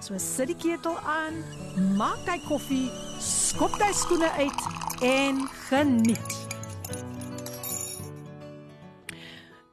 [0.00, 1.42] So sit die ketel aan,
[1.98, 2.86] maak jy koffie,
[3.20, 4.62] skop jy skoene uit
[5.04, 6.36] en geniet.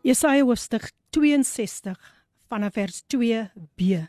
[0.04, 1.96] Jesaja hoofstuk 62
[2.52, 4.02] vanaf vers 2b.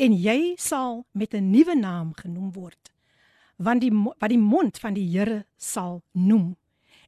[0.00, 2.92] En jy sal met 'n nuwe naam genoem word,
[3.56, 6.56] want die wat die mond van die Here sal noem.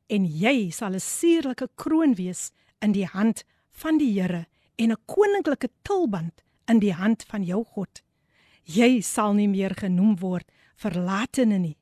[0.07, 5.03] En jy sal 'n suurlike kroon wees in die hand van die Here en 'n
[5.07, 8.03] koninklike tulband in die hand van jou God.
[8.65, 10.47] Jy sal nie meer genoem word
[10.77, 11.77] verlatene nie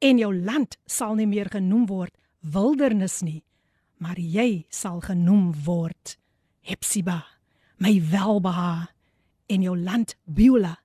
[0.00, 3.42] en jou land sal nie meer genoem word wildernis nie,
[3.98, 6.16] maar jy sal genoem word
[6.68, 7.22] Hepsiba,
[7.80, 8.90] my welbeha
[9.48, 10.76] en jou land Beulah,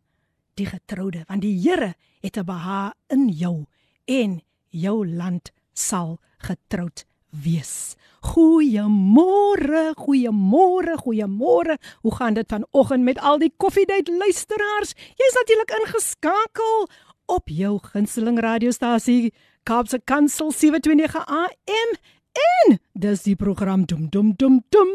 [0.55, 3.66] die getroude, want die Here het 'n beha in jou
[4.07, 7.95] en jou land sal getroud wees.
[8.22, 11.78] Goeiemôre, goeiemôre, goeiemôre.
[12.00, 14.94] Hoe gaan dit vanoggend met al die koffiedייט luisteraars?
[15.17, 16.89] Jy's natuurlik ingeskakel
[17.27, 21.97] op jou gunsteling radiostasie Kaapse Kansel 729 AM
[22.33, 24.92] en dis die program dum dum dum dum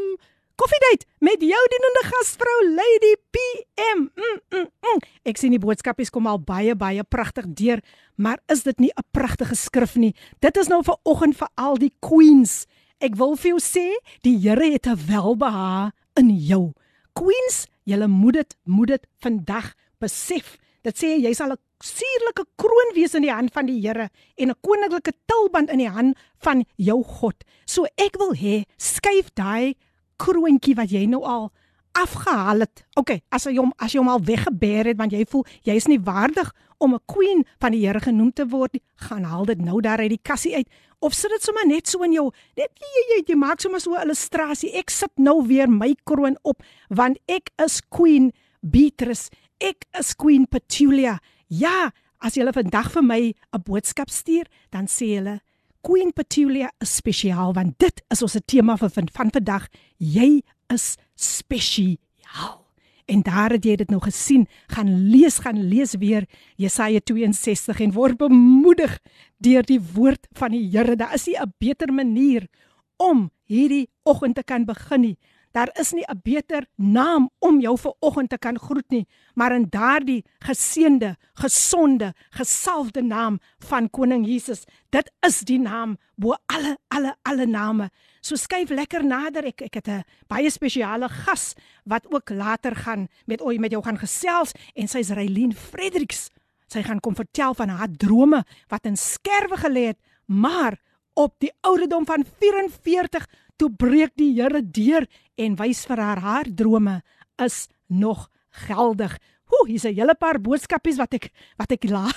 [0.56, 4.02] Koffiedייט met jou dienende gasvrou Lady PM.
[4.14, 5.00] Mm, mm, mm.
[5.26, 7.82] Ek sien die boodskapies kom al baie baie pragtig deur,
[8.22, 10.14] maar is dit nie 'n pragtige skrif nie?
[10.40, 12.68] Dit is nou vir oggend vir al die queens.
[12.99, 13.85] Ek wil vir jou sê,
[14.27, 16.75] die Here het 'n welbeha in jou.
[17.15, 20.59] Queens, julle moet dit moet dit vandag besef.
[20.83, 24.51] Dit sê jy sal 'n suurlike kroon wees in die hand van die Here en
[24.51, 27.45] 'n koninklike tulband in die hand van jou God.
[27.67, 29.77] So ek wil hê skuif daai
[30.19, 31.53] kroontjie wat jy nou al
[31.99, 32.85] afgehaal het.
[32.99, 35.89] OK, as jy hom as jy hom al weggebeer het want jy voel jy is
[35.91, 39.59] nie waardig om 'n queen van die Here genoem te word nie, gaan haal dit
[39.59, 40.69] nou daar uit die kassie uit
[41.01, 43.95] of sit dit sommer net so in jou net jy jy, jy maak sommer so
[43.95, 44.73] 'n illustrasie.
[44.75, 49.31] Ek sit nou weer my kroon op want ek is queen Beatrice.
[49.61, 51.19] Ek is queen Petulia.
[51.49, 55.41] Ja, as jy hulle vandag vir my 'n boodskap stuur, dan sê hulle
[55.81, 59.69] Queen Petulia is spesiaal want dit is ons tema vir van vandag.
[59.99, 60.43] Jy
[60.73, 62.67] is spesiaal.
[63.09, 66.27] En daar het jy dit nou gesien, gaan lees, gaan lees weer
[66.61, 68.99] Jesaja 62 en word bemoedig
[69.41, 70.97] deur die woord van die Here.
[70.97, 72.49] Daar is nie 'n beter manier
[72.97, 75.17] om hierdie oggend te kan begin nie
[75.53, 79.53] Daar is nie 'n beter naam om jou ver oggend te kan groet nie, maar
[79.53, 84.65] in daardie geseënde, gesonde, gesalfde naam van koning Jesus.
[84.91, 87.91] Dit is die naam bo alle alle alle name.
[88.21, 89.45] So skuif lekker nader.
[89.45, 91.55] Ek ek het 'n baie spesiale gas
[91.85, 96.31] wat ook later gaan met ooi met jou gaan gesels en sy's Reilien Fredericks.
[96.67, 100.77] Sy gaan kom vertel van haar drome wat in skerwe gelê het, maar
[101.15, 103.27] op die ouderdom van 44
[103.59, 107.01] toe breek die Here deur en wys vir haar haar drome
[107.43, 108.29] is nog
[108.67, 109.19] geldig.
[109.49, 112.11] Hoe, hier's 'n hele paar boodskapies wat ek wat ek la,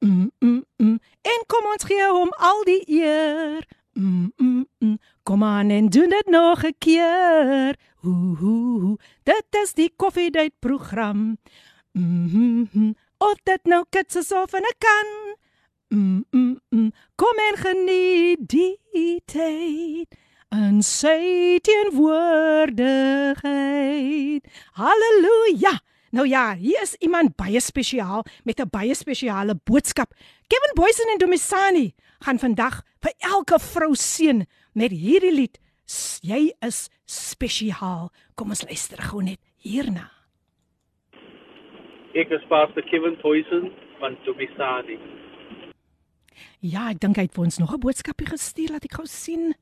[0.02, 0.98] Mm, mm, mm.
[1.22, 3.66] En kom ons gee hom al die eer.
[3.92, 4.98] Mm, mm, mm.
[5.22, 7.76] Kom aan en doen dit nog 'n keer.
[7.96, 8.96] Hoo hoo.
[9.22, 11.38] Dit is die koffiedייט program.
[11.92, 12.94] Mm, mm, mm.
[13.18, 15.36] Of dit nou kits is of 'n kan.
[15.88, 16.92] Mm, mm, mm.
[17.14, 20.06] Kom en geniet die tyd.
[20.48, 24.46] En sê teenwoordigheid.
[24.72, 25.80] Halleluja.
[26.13, 30.13] Nou ja, hier is iemand baie spesiaal met 'n baie spesiale boodskap.
[30.47, 35.59] Kevin Boysen en Domisani gaan vandag vir elke vrou seën met hierdie lied.
[36.21, 38.11] Jy is spesiaal.
[38.35, 40.11] Kom ons luister gou net hierna.
[42.13, 44.99] Ek is Pastor Kevin Poison van Tobisani.
[46.59, 49.55] Ja, ek dink hy het vir ons nog 'n boodskapie gestuur, laat ek gou sien.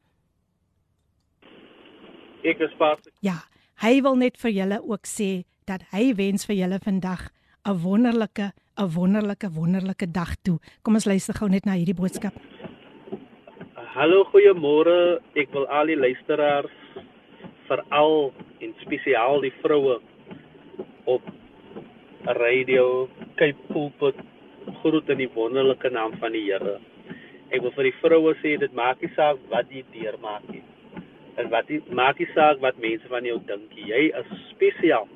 [2.44, 3.39] Ek is Pastor Ja,
[3.75, 7.30] hy wil net vir julle ook sê dat hy wens vir julle vandag
[7.64, 8.48] 'n wonderlike,
[8.78, 10.58] 'n wonderlike, wonderlike dag toe.
[10.84, 12.34] Kom ons luister gou net na hierdie boodskap.
[13.96, 15.20] Hallo, goeiemôre.
[15.36, 16.72] Ek wil al die luisteraars
[17.68, 20.00] veral en spesiaal die vroue
[21.06, 21.22] op
[22.26, 24.16] radio Cape Pulpit
[24.82, 26.80] groet in die wonderlike naam van die Here.
[27.52, 30.64] Ek wil vir die vroue sê dit maak nie saak wat jy deurmaak nie.
[31.38, 33.88] En wat jy maak nie saak wat mense van jou dink nie.
[33.92, 35.08] Jy is spesiaal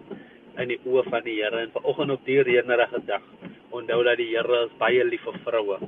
[0.61, 3.23] in die oë van die Here en vanoggend op die reënerige dag
[3.75, 5.79] onthou dat die Here is baie lief vir vroue.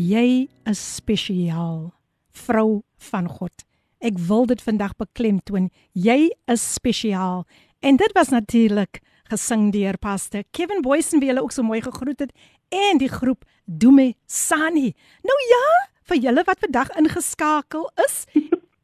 [0.00, 1.90] Jy is spesiaal,
[2.30, 3.66] vrou van God.
[4.00, 5.68] Ek wil dit vandag beklemtoon.
[5.92, 7.44] Jy is spesiaal.
[7.84, 12.24] En dit was natuurlik gesing deur Pastor Kevin Boysen wie hulle ook so mooi gegroet
[12.24, 12.32] het
[12.70, 14.94] en die groep Dume Sani.
[15.26, 15.66] Nou ja,
[16.10, 18.24] vir julle wat vandag ingeskakel is.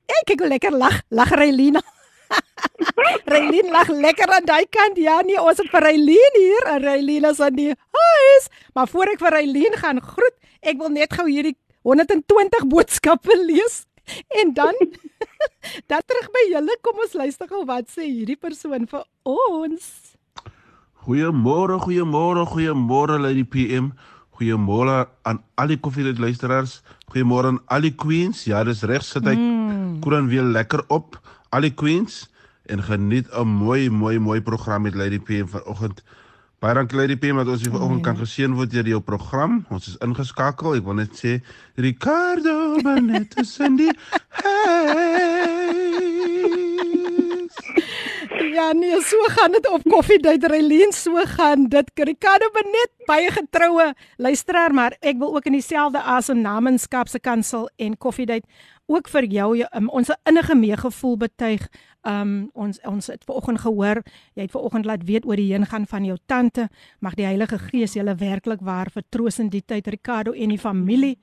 [0.06, 1.82] Ek kyk hoe lekker lag, lag Reilina.
[3.32, 4.98] Reilin lag lekker aan daai kant.
[4.98, 8.48] Ja nee, ons het vir Reilin hier, en Reilina is aan die huis.
[8.74, 11.56] Maar voor ek vir Reilin gaan groet, ek wil net gou hierdie
[11.86, 13.84] 120 boodskappe lees
[14.28, 14.74] en dan
[15.90, 19.86] dan terug by julle kom ons luister gou wat sê hierdie persoon vir ons.
[21.06, 23.92] Goeiemôre, goeiemôre, goeiemôre Lady PM.
[24.37, 26.81] Goeiemôre aan al die koffiedייט luisteraars.
[27.13, 28.43] Goeiemôre aan al die queens.
[28.49, 29.99] Ja, dis reg sit hy mm.
[30.01, 31.19] koeran weer lekker op.
[31.51, 32.25] Al die queens
[32.71, 36.03] en geniet 'n mooi mooi mooi program met Lady PM vanoggend.
[36.61, 39.65] Baie dankie Lady PM dat ons hier vanoggend kan geseën word deur jou program.
[39.69, 40.75] Ons is ingeskakel.
[40.77, 41.39] Ek wil net sê
[41.75, 43.89] Ricardo Benet is in die
[48.55, 51.91] Ja, nee, so gaan dit op Koffiedייט Reilien, so gaan dit.
[51.93, 57.67] Ricardo Benet, baie getroue luisteraar, maar ek wil ook in dieselfde asem namenskap se kansel
[57.75, 58.45] en Koffiedייט
[58.87, 61.67] ook vir jou um, ons innige meegevoel betuig.
[62.07, 63.99] Um ons ons het vanoggend gehoor,
[64.33, 66.69] jy het vanoggend laat weet oor die heen gaan van jou tante.
[66.99, 71.17] Mag die Heilige Gees julle werklik waar vertroos in die tyd Ricardo en die familie.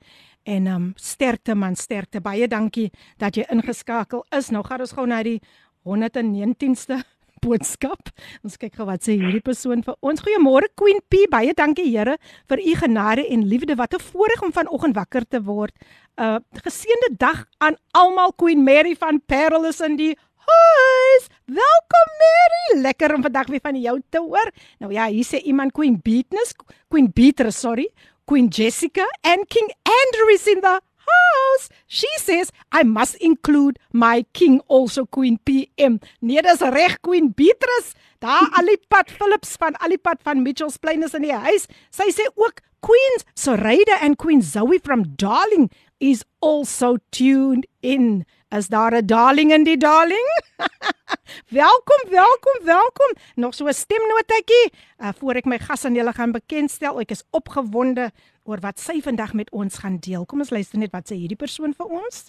[0.45, 2.21] En um sterkte man, sterkte.
[2.21, 4.53] Baie dankie dat jy ingeskakel is.
[4.53, 5.39] Nou gaan ons gou na die
[5.85, 7.03] 119ste
[7.44, 8.10] boodskap.
[8.44, 10.22] Ons kyk gou wat sê hierdie persoon vir ons.
[10.24, 11.26] Goeiemôre Queen P.
[11.30, 12.16] Baie dankie Here
[12.50, 13.76] vir u genade en liefde.
[13.76, 15.74] Wat 'n voorreg om vanoggend wakker te word.
[16.18, 20.14] 'n uh, Geseënde dag aan almal Queen Mary van Perilous in die
[20.46, 21.28] huis.
[21.46, 22.82] Welkom Mary.
[22.82, 24.50] Lekker om vandag weer van jou te hoor.
[24.78, 26.54] Nou ja, hier sê iemand Queen Beatness,
[26.88, 27.88] Queen Beatrice, sorry.
[28.26, 31.68] Queen Jessica and King Andrew is in the house.
[31.86, 36.00] She says I must include my king also Queen PM.
[36.20, 37.94] Nee, dis reg Queen Beatrice.
[38.18, 41.66] Daar Alipad Phillips van Alipad van Mitchells Plain is in die huis.
[41.90, 48.24] Sy sê ook Queens Soraya and Queen Zoe from Darling is also tuned in.
[48.50, 50.28] Is daar 'n darling in die darling?
[51.62, 53.12] welkom, welkom, welkom.
[53.34, 57.00] Nog so 'n stemnotetjie uh, voor ek my gas aan julle gaan bekendstel.
[57.00, 58.12] Ek is opgewonde
[58.44, 60.24] oor wat sy vandag met ons gaan deel.
[60.26, 62.24] Kom ons luister net wat sê hierdie persoon vir ons.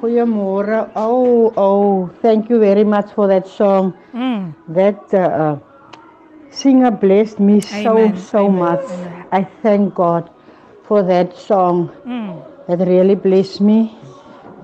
[0.00, 0.90] Goeiemôre.
[0.94, 3.94] Oh, oh, thank you very much for that song.
[4.12, 4.54] Mm.
[4.68, 5.56] That uh,
[6.50, 8.84] singer blessed me so Amen, so amen, much.
[8.84, 9.26] amen.
[9.32, 10.30] I thank God
[10.84, 11.90] for that song.
[12.04, 12.44] Mm.
[12.68, 13.96] It really blessed me.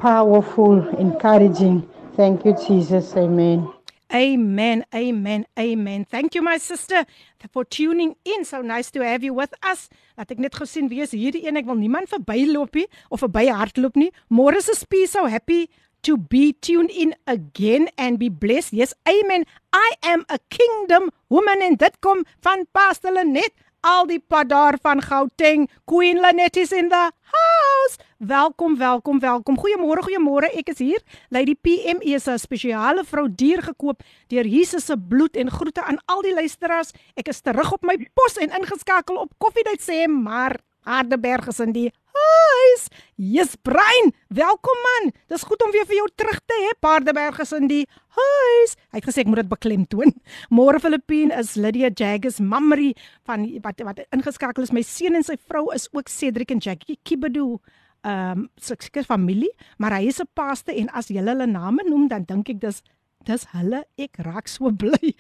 [0.01, 1.89] Powerful, encouraging.
[2.17, 3.17] Thank you, Jesus.
[3.17, 3.73] Amen.
[4.13, 6.05] Amen, amen, amen.
[6.05, 7.07] Thank you my sister
[7.51, 8.45] for tuning in.
[8.45, 9.89] So nice to have you with us.
[10.19, 11.57] Laat ek net gesien wie is hierdie een.
[11.57, 14.11] Ek wil niemand verbyloop nie of verby hardloop nie.
[14.29, 15.71] Môre is P so happy
[16.05, 18.77] to be tuned in again and be blessed.
[18.77, 19.47] Yes, amen.
[19.73, 24.78] I am a kingdom woman en dit kom van Pastor Lenet Al die pad daar
[24.82, 25.70] van Gauteng.
[25.86, 27.98] Queen Lenet is in the house.
[28.18, 29.58] Welkom, welkom, welkom.
[29.58, 30.50] Goeiemôre, goeiemôre.
[30.58, 31.02] Ek is hier.
[31.30, 36.00] Lady PM is 'n spesiale vrou dier gekoop deur Jesus se bloed en groete aan
[36.06, 36.92] al die luisteraars.
[37.16, 41.72] Ek is terug op my pos en ingeskakel op Koffiedייט sê maar Hardeberg is in
[41.72, 41.92] die
[42.23, 42.87] huis.
[43.17, 44.13] Yes, Brein.
[44.29, 45.13] Welkom man.
[45.33, 46.73] Dis goed om weer vir jou terug te hê.
[46.81, 47.83] Paardeberg is in die
[48.17, 48.75] huis.
[48.91, 50.15] Hy het gesê ek moet dit beklemtoon.
[50.59, 52.93] Môre Filippine is Lydia Jaggers Mamri
[53.29, 54.75] van wat wat ingeskakel is.
[54.75, 57.57] My seun en sy vrou is ook Cedric en Jackie Kibedu.
[58.03, 62.09] Ehm um, seker familie, maar hy is 'n paaste en as jy hulle name noem
[62.09, 62.83] dan dink ek dis
[63.27, 65.15] dis hulle ek raak so bly.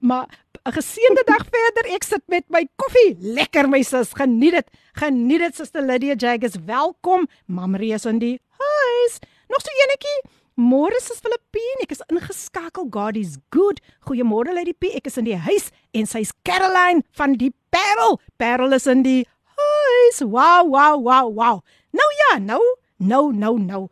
[0.00, 0.26] Maar
[0.64, 1.90] 'n geseënde dag verder.
[1.94, 3.16] Ek sit met my koffie.
[3.20, 4.12] Lekker my sis.
[4.14, 4.68] Geniet dit.
[5.00, 6.58] Geniet dit Suster Lydia Jaggers.
[6.66, 7.28] Welkom.
[7.46, 9.18] Mamrie is in die huis.
[9.48, 10.18] Nog so enetjie.
[10.60, 11.80] Môre is Filippine.
[11.86, 12.90] Ek is ingeskakel.
[12.90, 13.80] God is good.
[14.04, 14.92] Goeiemôre Lady P.
[14.98, 18.20] Ek is in die huis en sy's Caroline van die Parel.
[18.36, 19.24] Parel is in die
[19.56, 20.20] huis.
[20.20, 21.62] Wow, wow, wow, wow.
[21.96, 22.60] Nou ja, nou,
[22.98, 23.88] nou, nou, nou.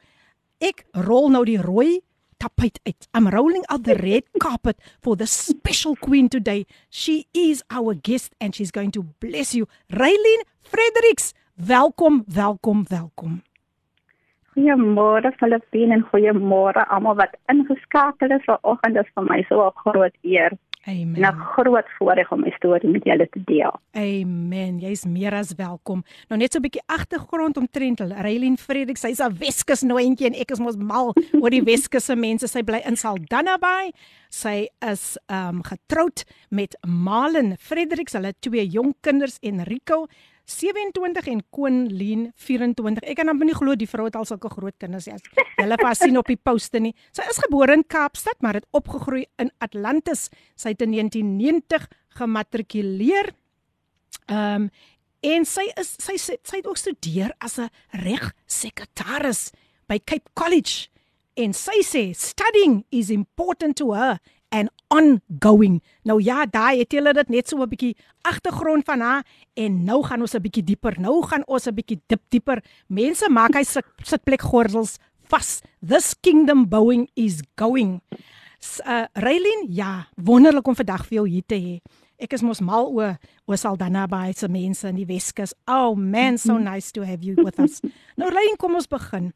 [0.61, 2.01] Ek rol nou die rooi
[2.39, 3.09] tapijt uit.
[3.13, 6.67] I'm rolling out the red carpet for the special queen today.
[6.89, 9.67] She is our guest and she's going to bless you.
[9.91, 13.43] Raylene Fredericks, welkom, welkom, welkom.
[14.55, 18.97] Goeiemôre Filippine en goeiemôre almal wat ingeskakel is vanoggend.
[18.97, 20.57] Dit is vir my so 'n groot eer
[20.89, 21.23] Amen.
[21.23, 23.81] en 'n groot voorreg om my storie met julle te deel.
[23.93, 24.79] Amen.
[24.79, 26.05] Jy's meer as welkom.
[26.29, 29.01] Nou net so 'n bietjie agtergrond omtrent Raylene Fredericks.
[29.01, 32.47] Sy's 'n Weskus noontjie en ek is mos mal oor die Weskus se mense.
[32.49, 33.93] Sy bly in Saldanha Bay.
[34.29, 38.13] Sy is ehm um, getroud met Malin Fredericks.
[38.13, 40.07] Hulle het twee jong kinders, Enrico
[40.49, 43.05] 27 en Koen Lien 24.
[43.05, 45.19] Ek kan amper nie glo die vrou het al sulke groot kinders nie.
[45.59, 46.95] Hulle pas sien op die poste nie.
[47.13, 50.29] Sy is gebore in Kaapstad, maar het opgegroei in Atlantis.
[50.57, 51.89] Sy het in 1990
[52.21, 53.35] gematrikuleer.
[54.29, 54.71] Ehm um,
[55.27, 57.67] en sy is sy sy, sy het ook studeer as 'n
[58.07, 59.51] regsekretaris
[59.89, 60.89] by Cape College.
[61.35, 65.83] En sy sê studying is important to her and ongoing.
[66.03, 70.03] Nou ja, daai het hulle dit net so 'n bietjie agtergrond van haar en nou
[70.03, 71.01] gaan ons 'n bietjie dieper.
[71.01, 72.63] Nou gaan ons 'n bietjie dip dieper.
[72.89, 75.61] Mense maak hy sit sitplek gordels vas.
[75.87, 78.01] This kingdom bowing is going.
[78.87, 81.81] Uh Raylin, ja, wonderlik om vandag vir jou hier te hê.
[82.19, 85.55] Ek is mos mal oor oor Saldanha Bay se mense in die Weskus.
[85.67, 87.81] Oh man, so nice to have you with us.
[88.17, 89.33] Nou Raylin, kom ons begin.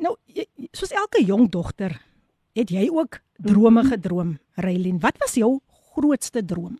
[0.00, 0.16] Nou,
[0.72, 2.00] soos elke jong dogter,
[2.52, 5.00] het jy ook drome gedroom, Raylin.
[5.00, 5.60] Wat was jou
[5.94, 6.78] grootste droom?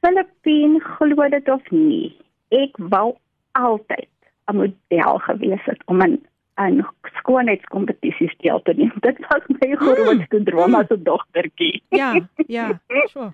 [0.00, 2.16] Filippine glo dit of nie.
[2.48, 3.16] Ek wou
[3.52, 4.08] altyd
[4.48, 6.20] 'n model gewees het om in
[6.56, 8.92] 'n skoonheidskompetisies deel te neem.
[9.00, 11.82] Dit was my grootste droom as 'n dogtertjie.
[11.88, 13.32] Ja, ja, so.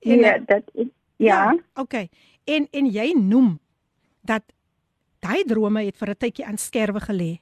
[0.00, 1.58] En, Ja, eh, dit is ja.
[1.74, 2.08] Okay.
[2.44, 3.58] En en jy noem
[4.20, 4.42] dat
[5.20, 7.40] daai drome het vir 'n tydjie aan skerwe gelê.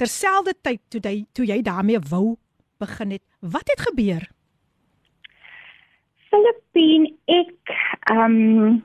[0.00, 2.36] Terselfdertyd toe jy toe jy daarmee wou
[2.80, 3.24] begin het.
[3.40, 4.24] Wat het gebeur?
[6.30, 7.74] Filippine ek
[8.08, 8.78] ehm um,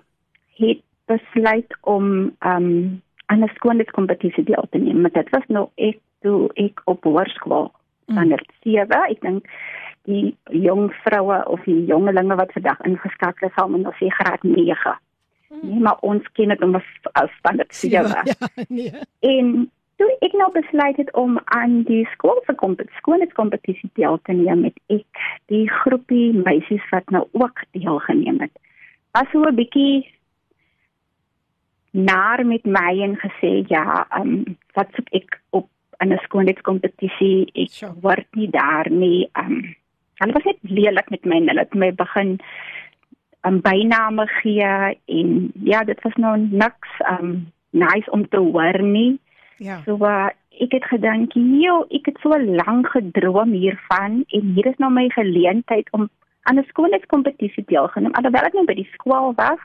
[0.59, 5.01] het besluit om ehm um, aan 'n skoonheidskompetisie deel te neem.
[5.01, 7.71] Maar dit was nou ek toe ek op hoërskool
[8.11, 9.01] standaard 7.
[9.09, 9.47] Ek dink
[10.03, 14.43] die jong vroue of die jongelinge wat vandag ingeskakel is, sal men nou sê graad
[14.43, 14.97] 9.
[15.61, 18.09] Nee, maar ons ken dit om as standaard 7.
[18.29, 18.91] ja, nee.
[19.19, 24.33] En toe ek nou besluit het om aan die skool se kompetisie skoolskompetisie deel te
[24.33, 28.51] neem, het ek die groepie meisies wat nou ook deelgeneem het.
[29.15, 30.05] Was so 'n bietjie
[31.91, 37.47] naar met my en gesê ja, ehm um, wat soek ek op in 'n skoolskompetisie?
[37.53, 37.93] Ek Sure.
[38.01, 39.29] word nie daar nie.
[39.33, 39.75] Ehm um,
[40.19, 42.39] hulle was net lelik met my en hulle het my begin
[43.47, 48.81] 'n byname gee en ja, dit was nou niks ehm um, nice om te hoor
[48.83, 49.19] nie.
[49.57, 49.81] Ja.
[49.85, 54.77] So uh, ek het gedink, "Joe, ek het so lank gedroom hiervan en hier is
[54.77, 56.09] nou my geleentheid om
[56.43, 59.59] aan 'n skoolheidskompetisie deelgeneem, alhoewel ek nou by die skool was."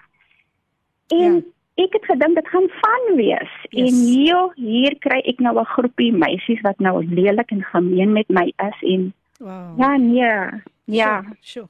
[1.09, 1.85] En ja.
[1.85, 3.53] ek het gedink dit gaan van wees.
[3.71, 3.91] Yes.
[3.91, 8.29] En joe, hier kry ek nou 'n groepie meisies wat nou lelik en gemeen met
[8.29, 9.79] my is en Wow.
[9.79, 10.61] ja, nee.
[10.85, 11.23] Ja.
[11.23, 11.69] Sure, sure.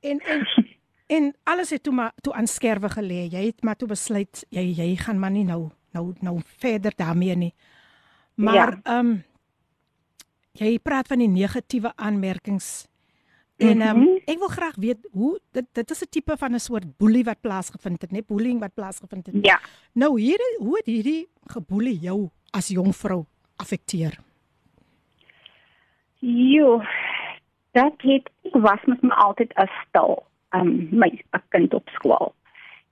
[0.00, 0.46] En en
[1.16, 3.28] en alles het toe maar toe aan skerwe gelê.
[3.30, 7.36] Jy het maar toe besluit jy jy gaan maar nie nou nou nou verder daarmee
[7.36, 7.54] nie.
[8.34, 8.80] Maar Ja.
[8.82, 9.22] ehm um,
[10.52, 12.86] jy praat van die negatiewe aanmerkings.
[13.56, 14.16] En ehm um, Mhm.
[14.26, 17.40] ek wil graag weet hoe dit dit is 'n tipe van 'n soort boelie wat
[17.40, 18.20] plaasgevind het, né?
[18.26, 19.34] Bullying wat plaasgevind het.
[19.46, 19.60] Ja.
[19.92, 23.24] Nou hier hoe het hierdie geboelie jou as jong vrou
[23.56, 24.18] affekteer?
[26.18, 26.82] Jo,
[27.72, 32.34] dat het ek was met my altyd 'n stil, um my kind op skool.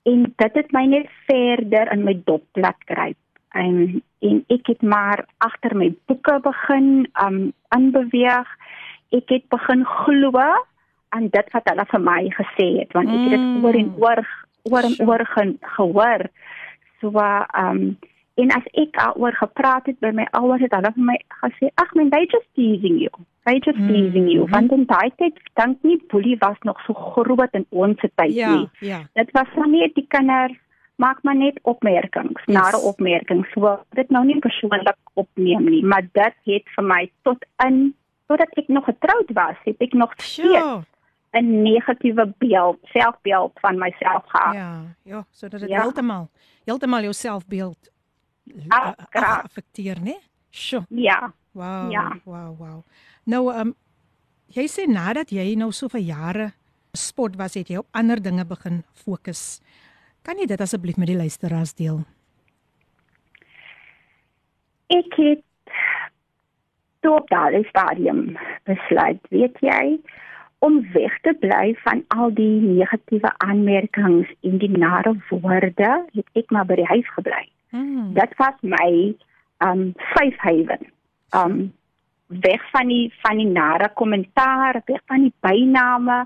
[0.03, 3.15] En dit het my net verder in my dopplek kry.
[3.53, 8.49] En en ek het maar agter my boeke begin um aanbeweeg.
[9.11, 10.39] Ek het begin glo
[11.13, 13.65] aan dit wat hulle vir my gesê het want ek het dit Mm.
[13.65, 14.23] oor en oor
[14.63, 16.27] oor en oor ge, gehoor.
[17.01, 17.11] So
[17.59, 17.99] um
[18.35, 21.95] en as ek daaroor gepraat het by my ouers het hulle vir my gesê ag
[21.95, 23.11] men they just teasing you.
[23.45, 23.89] They just Mm.
[23.89, 24.47] teasing you.
[24.51, 28.55] Want in daai tyd dink nie boelie was nog so groot in ons tyd Ja,
[28.55, 28.69] nie.
[28.81, 29.01] ja.
[29.15, 30.57] Dit was van net die kinders
[30.97, 32.57] maak maar net opmerkings, Yes.
[32.57, 33.49] nare opmerkings.
[33.53, 37.95] So dit nou nie persoonlik opneem nie, maar dit het vir my tot in
[38.29, 40.85] totdat ek nog getroud was, het ek nog steeds Sure.
[41.35, 44.55] 'n negatiewe beeld, selfbeeld van myself gehad.
[44.55, 45.81] Ja, ja, sodat dit Ja.
[45.81, 46.29] heeltemal
[46.65, 47.91] heeltemal jou selfbeeld
[48.69, 49.45] Ah, graag.
[49.45, 50.17] affekteer, né?
[50.51, 50.85] Sjoe.
[50.89, 51.33] Ja.
[51.53, 51.91] Wow.
[51.91, 52.09] Ja.
[52.25, 52.83] Wow, wow.
[53.25, 53.75] Nou ehm um,
[54.53, 56.53] jy sê nadat jy nou so vir jare
[56.93, 59.61] sport was, het jy op ander dinge begin fokus.
[60.23, 62.03] Kan jy dit asseblief met die luisteraars deel?
[64.93, 65.41] Ek het
[67.01, 68.37] toe op daardie stadium
[68.69, 69.97] besluit, weet jy,
[70.63, 76.53] om weg te bly van al die negatiewe aanmerkings en die nare woorde, het ek
[76.55, 77.43] maar by die huis gebly.
[77.73, 78.13] Mm.
[78.15, 79.15] Dit was my
[79.65, 80.83] um safe haven.
[81.35, 81.73] Um
[82.27, 86.23] weg van die van die nare kommentaar, weg van die byname,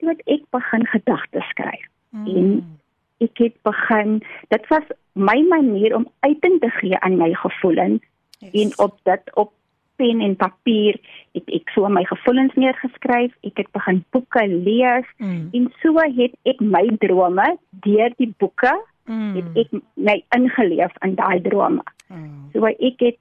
[0.00, 1.84] toe ek begin gedagtes skryf.
[2.14, 2.78] En
[3.24, 8.02] ek het begin, dit was my manier om uiting te gee aan my gevoelens
[8.38, 8.52] Yes.
[8.52, 9.52] en op dit op
[9.96, 10.98] pen en papier
[11.32, 13.32] het ek so my gevoelens neergeskryf.
[13.46, 15.48] Ek het begin boeke lees Mm.
[15.52, 18.72] en so het ek my drome deur die boeke
[19.06, 19.34] Mm.
[19.36, 21.82] het ek my ingeleef in daai drome.
[22.10, 22.16] Oh,
[22.52, 23.16] So ek het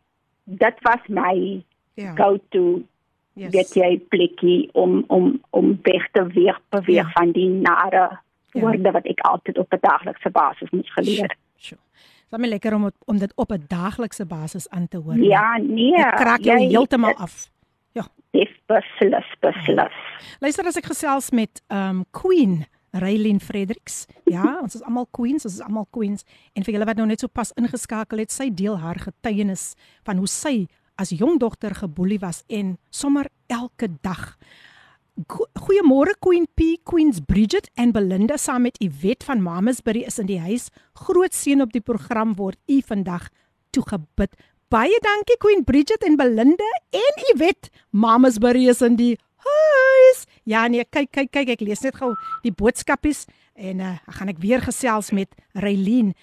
[0.46, 1.64] dit was my
[1.96, 2.16] ja.
[2.16, 2.82] go-to
[3.36, 3.52] Yes.
[3.52, 7.02] weet jy plekkie om om om weg te weer beweeg Ja.
[7.04, 7.12] ja.
[7.14, 8.20] van die nare
[8.54, 8.62] Ja.
[8.62, 11.36] woorde wat ek altyd op 'n daaglikse basis moes geleer.
[11.58, 11.78] Sjoe.
[12.30, 15.16] Dit is lekker om het- om dit op 'n daaglikse basis aan te hoor.
[15.18, 15.92] Ja, nee.
[15.96, 17.50] Dit kraak jou heeltemal af.
[17.92, 18.08] Ja.
[18.32, 19.94] is Beslis, beslis.
[20.40, 24.06] Luister as ek gesels met um Queen Raylin Fredericks.
[24.30, 26.24] Ja, ons is almal queens, ons is almal queens.
[26.54, 29.74] En vir julle wat nou net so pas ingeskakel het, sy deel haar getuienis
[30.06, 30.68] van hoe sy
[31.02, 34.36] as jong dogter geboelie was en sommer elke dag.
[35.30, 40.26] Go- Goeiemôre Queen P, Queens Bridget en Belinda saam met Iwet van Mamasbury is in
[40.30, 40.70] die huis.
[40.94, 43.28] Groot seën op die program word u vandag
[43.74, 44.34] toegebid.
[44.74, 47.70] Baie dankie Queen Bridget en Belinda en Iwet.
[47.92, 50.26] Mamasbury is in die huis.
[50.44, 54.42] Ja nee, kyk kyk kyk ek lees net gou die boodskapies en uh, gaan ek
[54.42, 56.14] weer gesels met Raylien.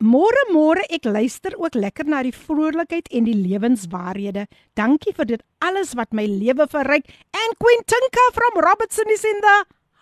[0.00, 4.46] Môre môre ek luister ook lekker na die vrolikheid en die lewenswaarhede.
[4.72, 7.04] Dankie vir dit alles wat my lewe verryk.
[7.36, 9.56] And Queen Tinka from Robertson is in the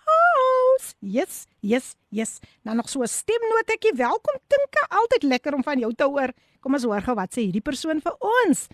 [0.07, 0.95] house.
[1.03, 2.38] Yes, yes, yes.
[2.62, 3.99] Nou nog so 'n stemnotetjie.
[3.99, 4.87] Welkom Tinka.
[4.88, 6.31] Altyd lekker om van jou te hoor.
[6.61, 8.69] Kom ons hoor gou wat sê hierdie persoon vir ons.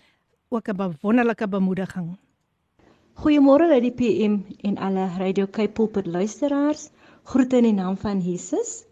[0.49, 2.17] Ook 'n wonderlike bemoediging.
[3.15, 4.33] Goeiemôre uit die PM
[4.67, 6.89] en alle Radio Cape Pulpit luisteraars.
[7.23, 8.83] Groete in die naam van Jesus.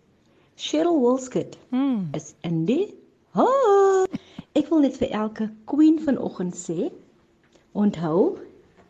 [0.56, 2.10] Cheryl Wolskut Hmm.
[2.16, 2.94] is in die.
[3.36, 3.46] Ha!
[4.56, 6.92] Ek wil net vir elke queen vanoggend sê,
[7.74, 8.38] onthou,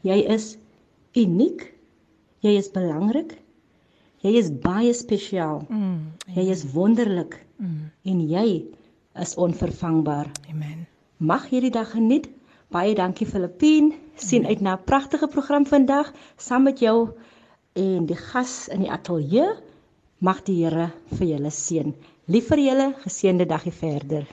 [0.04, 0.58] jy is
[1.16, 1.70] uniek.
[2.44, 3.38] Jy is belangrik.
[4.24, 5.64] Jy is baie spesiaal.
[5.70, 6.12] Mm.
[6.36, 7.90] Jy is wonderlik Mm.
[8.06, 8.66] en jy
[9.22, 10.28] is onvervangbaar.
[10.50, 10.86] Amen.
[11.18, 12.28] Mag hierdie dag geniet.
[12.74, 13.92] Baie dankie Filippien.
[14.18, 17.10] Sien uit na 'n pragtige program vandag saam met jou
[17.74, 19.54] en die gas in die ateljee.
[20.18, 21.94] Mag die Here vir julle seën.
[22.26, 24.26] Lief vir julle, geseënde dagie verder.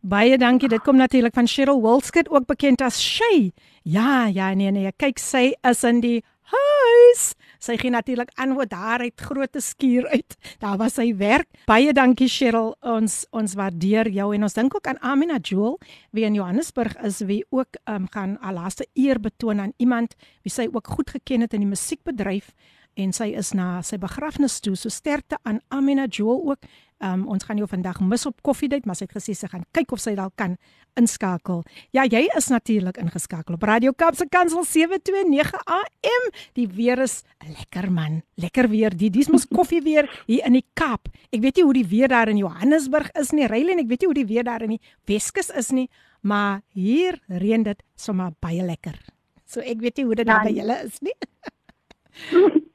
[0.00, 0.68] Baie dankie.
[0.68, 3.52] Dit kom natuurlik van Cheryl Wilskut, ook bekend as Shay.
[3.82, 7.34] Ja, ja, nee nee, kyk sy is in die huis.
[7.64, 10.36] Sy gee natuurlik antwoord daar uit groote skuur uit.
[10.60, 11.48] Daar was sy werk.
[11.64, 12.74] Baie dankie Cheryl.
[12.84, 15.78] Ons ons waardeer jou en ons dink ook aan Amina Jewel
[16.12, 20.12] wie in Johannesburg is wie ook um, gaan haar laaste eer betoon aan iemand
[20.44, 22.52] wie sy ook goed geken het in die musiekbedryf
[23.00, 24.76] en sy is na sy begrafnis toe.
[24.76, 26.68] So sterkte aan Amina Jewel ook.
[27.03, 29.93] Um, ons gaan jou vandag mis op koffiedייט, maar sy het gesê sy gaan kyk
[29.95, 30.57] of sy dalk kan
[30.99, 31.61] inskakel.
[31.95, 36.25] Ja, jy is natuurlik ingeskakel op Radio Kaapse Kansel 729 AM.
[36.59, 38.91] Die weer is lekker man, lekker weer.
[38.91, 41.07] Die dis mos koffie weer hier in die Kaap.
[41.31, 44.11] Ek weet nie hoe die weer daar in Johannesburg is nie, Rylen, ek weet nie
[44.11, 45.87] hoe die weer daar in die Weskus is nie,
[46.21, 48.99] maar hier reën dit sommer baie lekker.
[49.47, 50.63] So ek weet nie hoe dit daar by Ja.
[50.65, 51.15] julle is nie.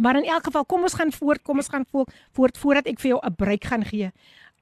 [0.00, 3.00] Maar in elk geval, kom ons gaan voort, kom ons gaan voort, voort voordat ek
[3.00, 4.10] vir jou 'n breek gaan gee.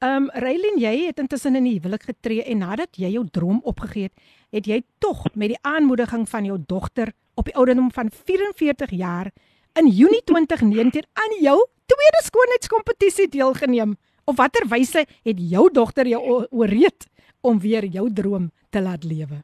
[0.02, 4.02] Um Raylin, jy het intussen in die huwelik getree en nadat jy jou droom opgegee
[4.02, 4.12] het,
[4.50, 9.30] het jy tog met die aanmoediging van jou dogter op die ouderdom van 44 jaar
[9.78, 13.96] in Junie 2019 aan jou tweede skoonheidskompetisie deelgeneem.
[14.24, 17.06] Op watter wyse het jou dogter jou ooreed
[17.40, 19.42] om weer jou droom te laat lewe?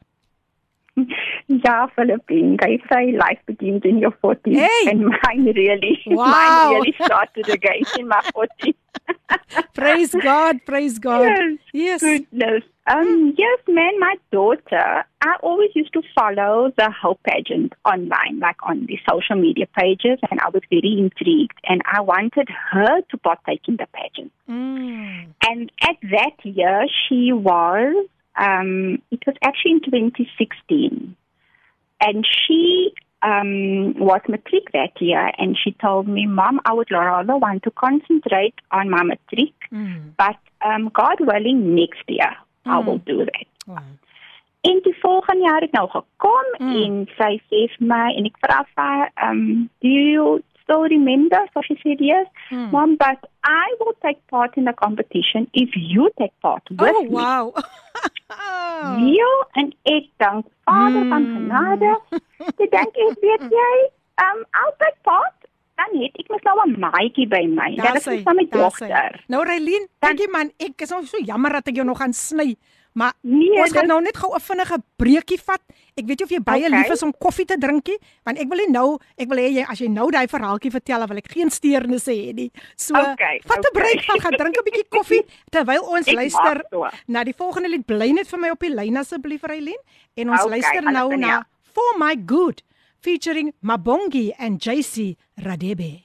[1.64, 4.56] Ja, Philippine, they say life begins in your 40s.
[4.56, 4.90] Hey!
[4.90, 6.26] And mine really, Wow.
[6.26, 8.74] mine really started again in my 40s.
[9.74, 11.32] Praise God, praise God.
[11.72, 12.02] Yes.
[12.02, 12.64] Goodness.
[12.90, 18.56] Um, yes, man, my daughter, I always used to follow the Hope pageant online, like
[18.62, 23.16] on the social media pages, and I was very intrigued, and I wanted her to
[23.18, 24.32] partake in the pageant.
[24.48, 25.26] Mm.
[25.46, 28.06] And at that year, she was,
[28.38, 31.16] um, it was actually in 2016.
[32.00, 37.36] And she um, was matric that year, and she told me, Mom, I would rather
[37.36, 40.12] want to concentrate on my matric, Mm.
[40.16, 42.36] but um, God willing, next year
[42.68, 42.74] Mm.
[42.74, 43.46] I will do that.
[43.66, 43.78] Wow.
[44.60, 46.82] En die volgende jaar het nou gekom mm.
[46.82, 49.42] en sy sê vir my en ek vra vir um
[49.84, 50.26] do you
[50.68, 52.70] still remember so she said yes mm.
[52.70, 57.02] mom but I will take part in the competition if you take part with oh,
[57.08, 57.54] wow.
[59.00, 61.08] Ja, en ek dank Vader mm.
[61.08, 61.92] van genade.
[62.44, 63.74] Ek dink ek weet jy,
[64.22, 65.34] um I'll take part
[65.78, 67.70] dan het ek mos nou 'n maatjie by my.
[67.78, 69.22] Dit is van my dogter.
[69.32, 70.52] Nou Reilien, dankie man.
[70.58, 72.56] Ek is so jammer dat ek jou nog gaan sny.
[72.92, 75.62] Maar nee, ons gaan nou net gou 'n vinnige breekie vat.
[75.94, 76.78] Ek weet jy of jy baie okay.
[76.78, 79.64] lief is om koffie te drinkie, want ek wil nie nou, ek wil hê jy
[79.68, 82.50] as jy nou daai verhaaltjie vertel, wil ek geen steurnisse hê nie.
[82.76, 83.74] So, okay, vat 'n okay.
[83.80, 86.62] breek, gaan gaan drink 'n bietjie koffie terwyl ons luister
[87.06, 87.86] na die volgende lied.
[87.86, 89.80] Bly net vir my op die lyn asseblief, Reilien,
[90.16, 92.62] en ons okay, luister nou na For My Good
[93.00, 96.04] featuring Mabongi and JC Radebe.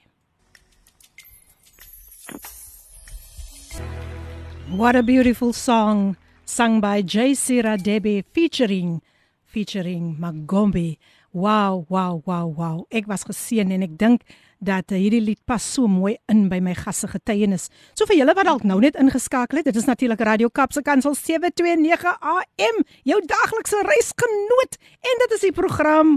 [4.70, 9.00] What a beautiful song sung by JC Radebe featuring
[9.44, 10.98] featuring Magombi.
[11.32, 12.86] Wow, wow, wow, wow.
[12.90, 14.22] Ek was geseën en ek dink
[14.64, 17.68] dat uh, hierdie lied pas so mooi in by my gasse getuienis.
[17.98, 21.16] So vir julle wat dalk nou net ingeskakel het, dit is natuurlik Radio Kapse Kansel
[21.18, 24.78] 729 AM, jou daglikse reisgenoot
[25.10, 26.16] en dit is die program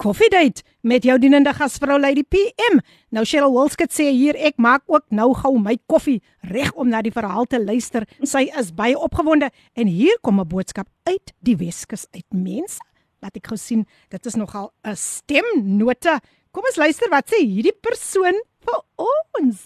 [0.00, 2.80] Coffee Date met jou dienende gasvrou Lady PM.
[3.12, 7.02] Nou Cheryl Wolskut sê hier ek maak ook nou gou my koffie reg om na
[7.04, 8.06] die verhaal te luister.
[8.22, 12.80] Sy is baie opgewonde en hier kom 'n boodskap uit die Weskus uit mense.
[13.20, 16.20] Laat ek gou sien, dit is nogal 'n stemnote.
[16.52, 19.58] Kom ons luister wat sê hierdie persoon vir ons.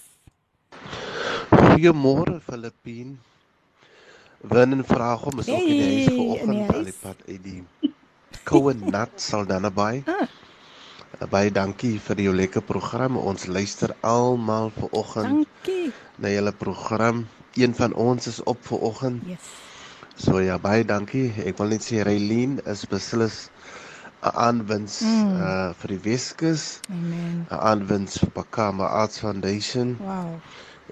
[1.51, 3.19] Goeiemôre Filippien.
[4.41, 7.63] Wanneer vra hom is ook in die huis vanoggend al die pad uit die
[8.43, 10.03] koue nat sal dan naby.
[10.05, 10.27] Ah.
[11.31, 13.15] Baie dankie vir jou lekker program.
[13.17, 15.45] Ons luister almal ver oggend.
[15.45, 15.93] Dankie.
[16.19, 17.25] Na julle program.
[17.55, 19.23] Een van ons is op ver oggend.
[19.27, 19.47] Yes.
[20.15, 21.29] So ja, baie dankie.
[21.47, 23.47] Ek wil net sê Reilien is beslis
[24.25, 25.33] 'n aanwins mm.
[25.47, 26.79] uh vir die Weskus.
[26.89, 27.47] Amen.
[27.49, 29.95] 'n Aanwins vir Pakama Arts Foundation.
[29.99, 30.39] Wow.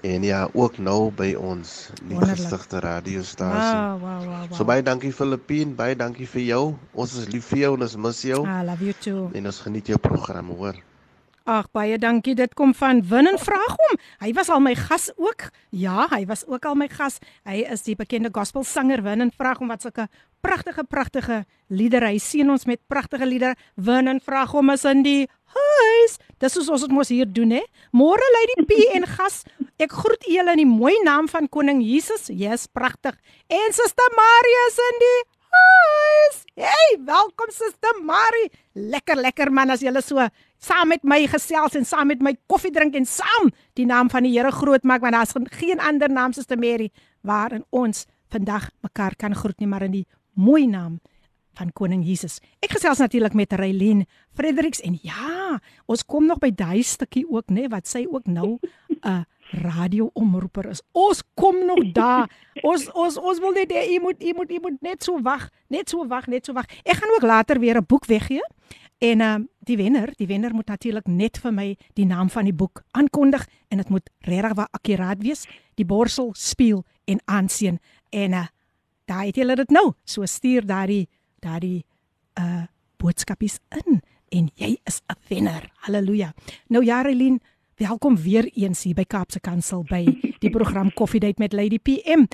[0.04, 1.70] En ja, ook nou by ons
[2.04, 3.76] nuutgestigte radiostasie.
[3.78, 4.50] Wow, wow, wow, wow.
[4.52, 6.64] So baie dankie Filippien, baie dankie vir jou.
[6.92, 8.42] Ons is lief vir jou en ons mis jou.
[8.44, 9.30] I love you too.
[9.32, 10.76] En ons geniet jou program, hoor.
[11.48, 12.34] Ag baie dankie.
[12.36, 13.96] Dit kom van Win en vraag hom.
[14.20, 15.48] Hy was al my gas ook.
[15.72, 17.16] Ja, hy was ook al my gas.
[17.48, 20.10] Hy is die bekende gospelsanger Win en vraag hom wat sulke
[20.44, 22.12] pragtige pragtige liedere.
[22.12, 23.56] Hy seën ons met pragtige liedere.
[23.80, 26.16] Win en vraag hom is in die huis.
[26.42, 27.62] Dis soos ons dit mos hier doen hè.
[27.96, 29.42] Môre lê die P en gas.
[29.80, 32.28] Ek groet julle in die mooi naam van koning Jesus.
[32.28, 33.16] Yes, pragtig.
[33.48, 35.20] En Suster Maria is in die
[35.54, 36.40] huis.
[36.54, 38.50] Hey, welkom Suster Marie.
[38.74, 40.28] Lekker lekker man as jy so
[40.64, 44.24] saam met my gesels en saam met my koffie drink en saam die naam van
[44.26, 46.90] die Here groot maak want daar's geen ander naam soos te Mary
[47.22, 51.00] waarin ons vandag mekaar kan groet nie maar in die mooi naam
[51.54, 52.40] van koning Jesus.
[52.60, 57.50] Ek gesels natuurlik met Reilien Fredericks en ja, ons kom nog by daai stukkie ook
[57.50, 60.82] nê wat sy ook nou 'n uh, radioomroeper is.
[60.92, 62.30] Ons kom nog daar.
[62.62, 65.90] Ons ons ons wil net jy moet jy moet jy moet net so wag, net
[65.90, 66.66] so wag, net so wag.
[66.84, 68.42] Ek gaan ook later weer 'n boek weggee.
[68.98, 72.44] En ehm uh, die wenner, die wenner moet natuurlik net vir my die naam van
[72.44, 75.46] die boek aankondig en dit moet regtig waar akkuraat wees.
[75.74, 78.46] Die borsel speel en aansien en uh,
[79.04, 79.92] daai het julle dit nou.
[80.04, 81.06] So stuur daai
[81.44, 81.82] daai
[82.40, 82.64] uh
[82.96, 84.00] boodskapies in
[84.32, 85.70] en jy is 'n wenner.
[85.84, 86.32] Halleluja.
[86.68, 87.40] Nou Jareline,
[87.76, 90.04] welkom weer eens hier by Kaapse Kansel by
[90.38, 92.26] die program Coffee Date met Lady PM.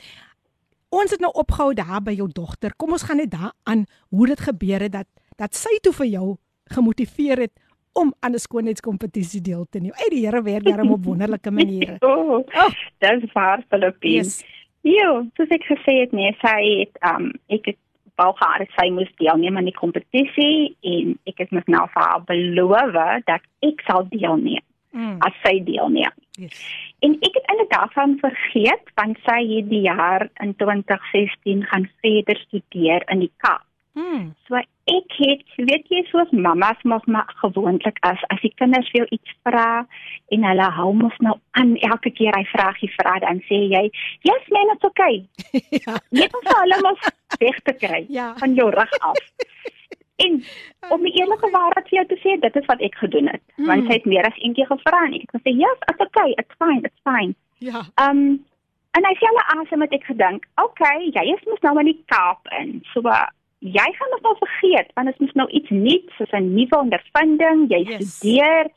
[0.88, 2.74] Ons het nou opgehou daar by jou dogter.
[2.76, 6.06] Kom ons gaan net daar aan hoe dit gebeur het dat dat sy toe vir
[6.06, 7.52] jou gemotiveer het
[7.92, 9.92] om aan 'n skoonheidskompetisie deel te neem.
[9.92, 11.96] Uit die Here werk daarom op wonderlike maniere.
[12.06, 12.72] oh, oh.
[12.98, 14.40] Dis vir Filippines.
[14.40, 14.44] Yes.
[14.82, 17.78] Ja, soos ek gesê het, nee, sy het um ek het
[18.20, 22.26] wou gehad sy moes deelneem aan die kompetisie en ek het mos nou vir haar
[22.28, 24.64] beloof dat ek sal deelneem.
[24.90, 25.20] Mm.
[25.22, 26.14] As sy deelneem.
[26.40, 26.62] Yes.
[27.06, 32.40] En ek het eintlik daarvan vergeet want sy het die jaar in 2016 gaan verder
[32.46, 33.66] studeer in die Kaap.
[33.98, 34.30] Mm.
[34.46, 34.59] So
[34.90, 39.09] ek het weet jy soos mammas mos maar gewoonlik as as die kinders vir jou
[39.16, 39.83] iets vra
[40.35, 43.83] en hulle hou mos nou aan elke keer hy vragie vra dan sê jy
[44.28, 45.22] yes man it's okay.
[45.83, 45.98] ja.
[46.14, 48.33] Net om hulle mos weg te kry ja.
[48.38, 49.18] van jou rug af.
[50.20, 50.44] En
[50.92, 53.42] om die eerlike waarheid vir jou te sê, dit is wat ek gedoen het.
[53.57, 53.70] Mm.
[53.70, 56.31] Want sy het meer as een keer gevra en ek het gesê, "Yes, it's okay,
[56.42, 57.33] it's fine, it's fine."
[57.64, 57.81] Ja.
[58.05, 58.44] Um
[58.98, 62.03] en hy sê hulle asem het ek gedink, "Okay, jy is mos nou in die
[62.12, 63.00] Kaap in." So
[63.61, 67.68] jy gaan dit nou vergeet want dit is nou iets nuuts, soos 'n nuwe ondervinding,
[67.70, 68.16] jy yes.
[68.16, 68.70] studeer.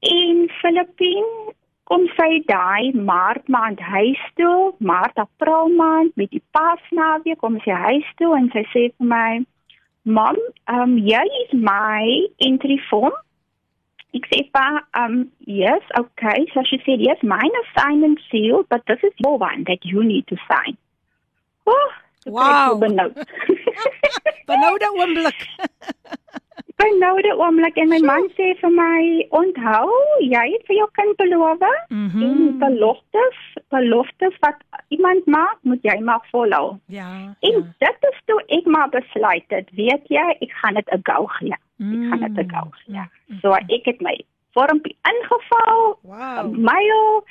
[0.00, 1.54] In Filippine
[1.86, 7.76] kom sy daai maart maand huis toe, maart april maand met die pasnaweek kom sy
[7.84, 9.44] huis toe en sy sê vir my,
[10.04, 10.40] "Mom,
[10.78, 12.02] um jy is my
[12.48, 13.14] entry form."
[14.14, 14.66] Ek sê pa,
[15.02, 16.46] um yes, okay.
[16.54, 19.84] So she said, "Yes, mine is signed and sealed, but this is your one that
[19.84, 20.76] you need to sign."
[21.66, 21.90] Oh,
[22.26, 22.74] wow.
[24.46, 25.38] Benoude oomblik.
[26.76, 28.04] Benoude oomblik en my so.
[28.04, 29.88] man sê vir my, "Onthou,
[30.20, 32.22] jy het vir jou kind beloof, mm -hmm.
[32.22, 34.58] en beloftes, beloftes wat
[34.88, 37.36] iemand maak, moet jy maar volhou." Ja.
[37.40, 37.74] En ja.
[37.78, 41.56] dit is toe ek maar besluit het, weet jy, ek gaan dit 'n gou gee.
[41.76, 42.02] Mm.
[42.02, 42.94] Ek gaan dit 'n gou gee.
[42.94, 43.10] Mm.
[43.26, 46.52] mm so ek het my vormpie ingevul, wow.
[46.52, 47.24] mail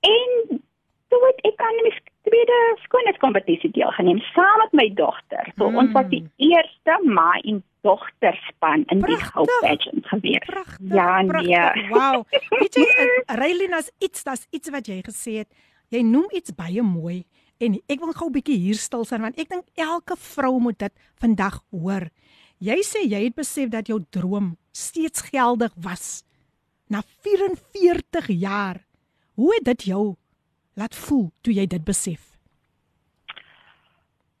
[0.00, 0.60] en
[1.10, 1.92] toe het ek aan my
[2.28, 5.50] tweede skoonheidskompetisie deelgeneem saam met my dogter.
[5.56, 5.80] So mm.
[5.82, 10.46] ons was die eerste ma en dogterspan in prachtig, die Hope pageant gewees.
[10.46, 11.88] Prachtig, ja, nee.
[11.90, 12.24] Wow.
[12.60, 15.50] Weet jy, eh, Raylinas iets, dat's iets wat jy gesê het.
[15.90, 17.24] Jy noem iets baie mooi
[17.60, 20.78] en ek wil gou 'n bietjie hier stil staan want ek dink elke vrou moet
[20.78, 22.08] dit vandag hoor.
[22.60, 26.24] Jy sê jy het besef dat jou droom steeds geldig was
[26.88, 28.84] na 44 jaar.
[29.34, 30.16] Hoe het dit jou
[30.80, 32.26] laat voel toe jy dit besef?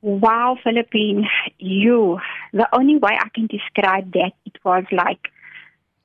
[0.00, 2.18] Wow, Philippine, you.
[2.52, 5.28] The only way I can describe that it was like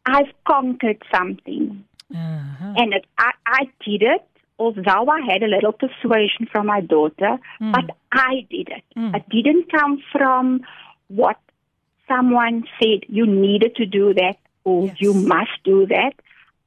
[0.06, 1.84] I've conquered something.
[2.14, 2.74] Uh-huh.
[2.76, 4.28] And it, I, I did it,
[4.60, 7.72] although I had a little persuasion from my daughter, mm.
[7.72, 8.84] but I did it.
[8.98, 9.16] Mm.
[9.16, 10.62] It didn't come from
[11.08, 11.38] what
[12.08, 14.96] someone said you needed to do that or yes.
[15.00, 16.14] you must do that.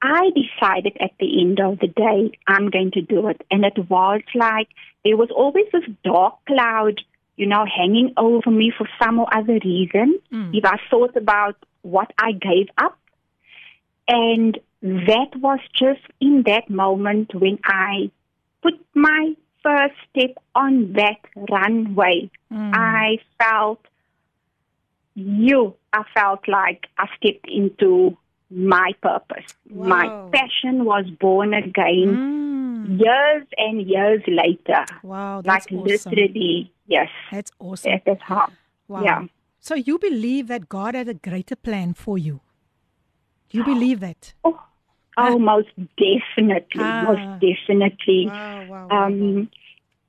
[0.00, 3.44] I decided at the end of the day, I'm going to do it.
[3.50, 4.68] And it was like
[5.04, 7.00] there was always this dark cloud,
[7.36, 10.20] you know, hanging over me for some or other reason.
[10.32, 10.56] Mm.
[10.56, 12.98] If I thought about what I gave up.
[14.06, 18.10] And that was just in that moment when I
[18.62, 22.30] put my first step on that runway.
[22.52, 22.70] Mm.
[22.74, 23.80] I felt
[25.14, 28.16] you, I felt like I stepped into
[28.50, 29.54] my purpose.
[29.70, 29.86] Wow.
[29.86, 33.00] My passion was born again mm.
[33.00, 34.84] years and years later.
[35.02, 36.12] Wow, that's like awesome.
[36.12, 37.08] literally, yes.
[37.30, 37.92] That's awesome.
[38.04, 38.50] That is how.
[38.88, 39.02] Wow.
[39.02, 39.24] Yeah.
[39.60, 42.40] So you believe that God had a greater plan for you?
[43.50, 44.34] Do you believe that?
[45.20, 46.80] Oh, oh most definitely.
[46.80, 47.02] Ah.
[47.08, 48.28] Most definitely.
[48.28, 49.50] Wow, wow, wow, um,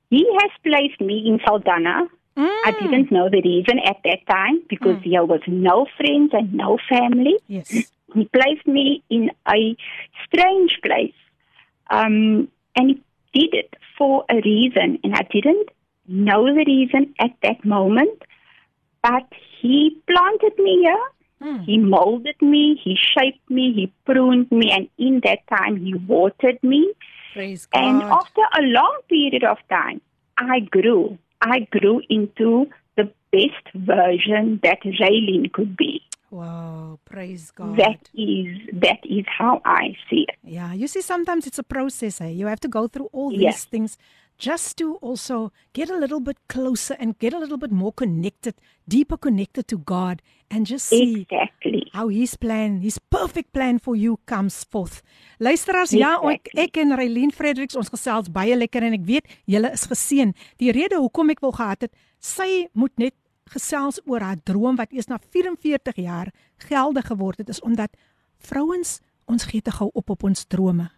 [0.08, 2.06] he has placed me in Saldana.
[2.36, 2.60] Mm.
[2.64, 5.10] I didn't know the reason at that time because mm.
[5.10, 7.36] there was no friends and no family.
[7.46, 7.70] Yes.
[8.12, 9.76] He placed me in a
[10.26, 11.14] strange place.
[11.90, 13.00] Um, and
[13.32, 14.98] he did it for a reason.
[15.04, 15.68] And I didn't
[16.08, 18.22] know the reason at that moment.
[19.02, 19.28] But
[19.60, 21.06] he planted me here.
[21.40, 21.64] Mm.
[21.64, 22.80] He molded me.
[22.82, 23.72] He shaped me.
[23.72, 24.72] He pruned me.
[24.72, 26.92] And in that time, he watered me.
[27.32, 27.80] Praise God.
[27.80, 30.00] And after a long period of time,
[30.36, 31.18] I grew.
[31.40, 36.02] I grew into the best version that Raylene could be.
[36.30, 37.76] Wow, praise God.
[37.76, 40.36] That is that is how I see it.
[40.44, 42.28] Yeah, you see sometimes it's a process, eh?
[42.28, 43.64] You have to go through all these yes.
[43.64, 43.98] things
[44.40, 48.54] just to also get a little bit closer and get a little bit more connected,
[48.88, 51.90] deeper connected to God and just see exactly.
[51.92, 55.02] how his plan, his perfect plan for you comes forth.
[55.38, 56.32] Luisteraars, ja, exactly.
[56.32, 59.84] ja, ek, ek en Raylene Fredericks ons gesels baie lekker en ek weet julle is
[59.92, 60.32] geseën.
[60.58, 63.14] Die rede hoekom ek wil gehad het, sy moet net
[63.50, 66.32] gesels oor haar droom wat eers na 44 jaar
[66.70, 67.92] geldig geword het is omdat
[68.40, 69.00] vrouens
[69.30, 70.88] ons gee te gou op op ons drome.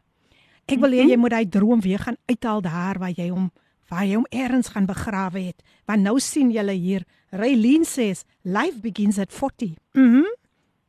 [0.67, 3.51] Ek wil hê jy moet daai droom weer gaan uithaal daar waar jy hom
[3.89, 5.63] waar jy hom eers gaan begrawe het.
[5.87, 9.75] Want nou sien julle hier, Raylene sê life begins at 40.
[9.95, 10.05] Mhm.
[10.05, 10.25] Mm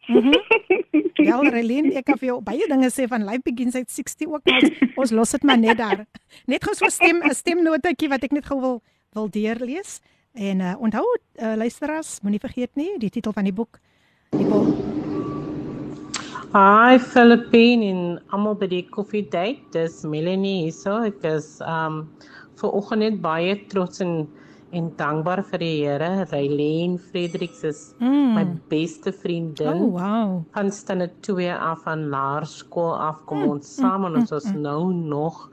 [0.08, 0.34] Mhm.
[0.94, 4.28] Mm ja, Raylene, ek kan vir jou baie dinge sê van life begins at 60
[4.28, 4.42] ook.
[4.46, 6.06] Ons, ons los dit maar net daar.
[6.48, 8.82] Net gou so 'n stem 'n stemnotetjie wat ek net gou wil
[9.14, 10.00] wil deurlees.
[10.34, 11.06] En uh, onthou
[11.40, 13.80] uh, luisteraars, moenie vergeet nie die titel van die boek.
[14.32, 15.13] Die boek.
[16.54, 19.64] Hi Philippine en almal by die coffee date.
[19.74, 21.00] Dis Melanie hierso.
[21.08, 22.04] Ek is um
[22.62, 24.28] vir oggend net baie trots en
[24.78, 26.12] en dankbaar vir die Here.
[26.30, 28.38] Raylene Fredericks is mm.
[28.38, 29.82] my beste vriendin.
[29.88, 30.38] Oh wow.
[30.54, 33.50] Van stande 2 af van laerskool af kom mm.
[33.56, 34.38] ons saam en ons mm.
[34.38, 34.64] is mm.
[34.70, 35.44] nou nog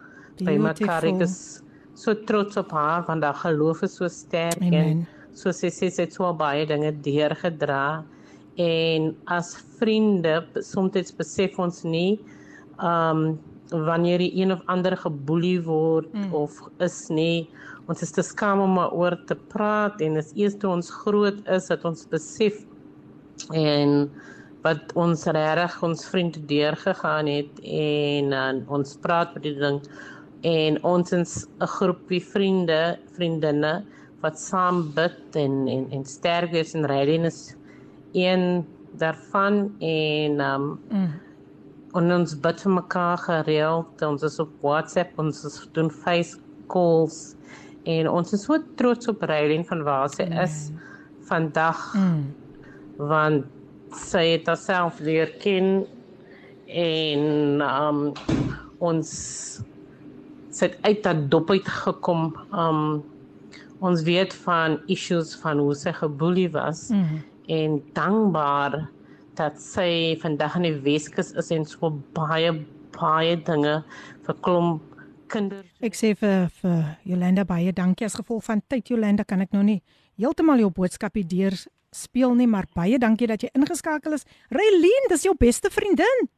[0.44, 1.08] by mekaar.
[1.14, 1.40] Ek is
[1.96, 4.80] so trots op haar want haar geloof is so sterk Amen.
[4.84, 7.84] en so sy sê sy het so baie dinge deurgedra
[8.60, 12.18] en as vriende soms besef ons nie
[12.92, 13.38] um
[13.70, 16.32] wanneer jy een of ander geboelie word mm.
[16.34, 17.48] of is nie
[17.90, 21.38] ons is te skaam om oor te praat en dit is eers toe ons groot
[21.56, 22.64] is dat ons besef
[23.56, 24.10] en
[24.64, 29.80] wat ons regtig ons vriend deurgegaan het en uh, ons praat met die ding
[30.46, 33.84] en ons is 'n groepie vriende, vriendinne
[34.22, 37.54] wat saam bid en en en sterk is en redding is
[38.12, 38.66] een
[38.98, 41.10] daarvan en um mm.
[41.92, 46.38] en ons bid vir mekaar gereeld ons is op WhatsApp ons is doen face
[46.70, 47.20] calls
[47.90, 50.42] en ons is so trots op Reilyn van waar sy mm.
[50.44, 50.58] is
[51.30, 52.24] vandag mm.
[53.10, 53.46] want
[53.96, 55.86] sy het haarself leer ken
[56.66, 58.02] en um
[58.80, 59.08] ons
[60.50, 63.00] sit uit dat dop uit gekom um
[63.80, 67.22] ons weet van issues van hoe sy geboelie was mm.
[67.50, 68.78] En dankbaar
[69.38, 72.52] dat sy vandag in die Weskus is en so baie
[72.94, 73.80] baie dinge
[74.26, 74.86] vir klomp
[75.30, 75.68] kinders.
[75.82, 79.62] Ek sê vir vir Jolanda baie dankie as gevolg van tyd Jolanda kan ek nou
[79.66, 79.80] nie
[80.20, 81.56] heeltemal jou boodskap hier deur
[81.94, 84.26] speel nie, maar baie dankie dat jy ingeskakel is.
[84.54, 86.28] Raylene, dis jou beste vriendin.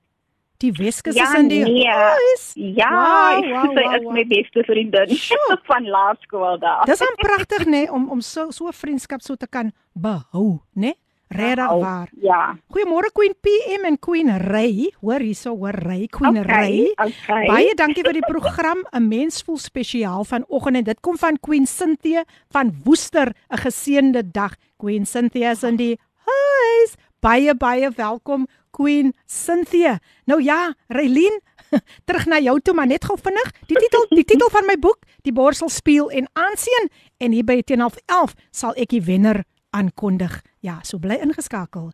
[0.62, 1.86] Die Weskus ja, is in die nee.
[1.90, 2.50] huis.
[2.54, 4.12] Ja, wow, wow, sy wow, is wow.
[4.14, 5.14] my beste vriendin
[5.70, 6.84] van laerskool daar.
[6.86, 10.92] Dis aan pragtig nê nee, om om so so vriendskap so te kan behou, nê?
[10.92, 10.98] Nee?
[11.32, 12.10] Regtig oh, waar.
[12.20, 12.40] Ja.
[12.68, 14.90] Goeiemôre Queen PM en Queen Ray.
[15.00, 16.90] Hoor hierso, hoor Ray, Queen okay, Ray.
[16.92, 17.46] Okay.
[17.48, 18.84] Baie dankie vir die program.
[18.92, 23.32] 'n Mens voel spesiaal vanoggend en dit kom van Queen Cynthia van Woester.
[23.48, 24.54] 'n Geseënde dag.
[24.76, 25.96] Queen Cynthia is in die
[26.28, 26.96] huis.
[27.20, 29.98] Baie baie welkom Queen Cynthia.
[30.24, 31.40] Nou ja, Raylene,
[32.06, 33.52] terug na jou toe maar net gou vinnig.
[33.68, 36.90] Die titel die titel van my boek, Die Borsel speel en aansien
[37.22, 40.40] en hier by 10:11 sal ek die wenner aankondig.
[40.60, 41.92] Ja, so bly ingeskakel.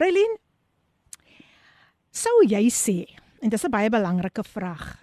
[0.00, 0.38] Raylene,
[2.10, 3.06] sou jy sê
[3.40, 4.98] en dis 'n baie belangrike vraag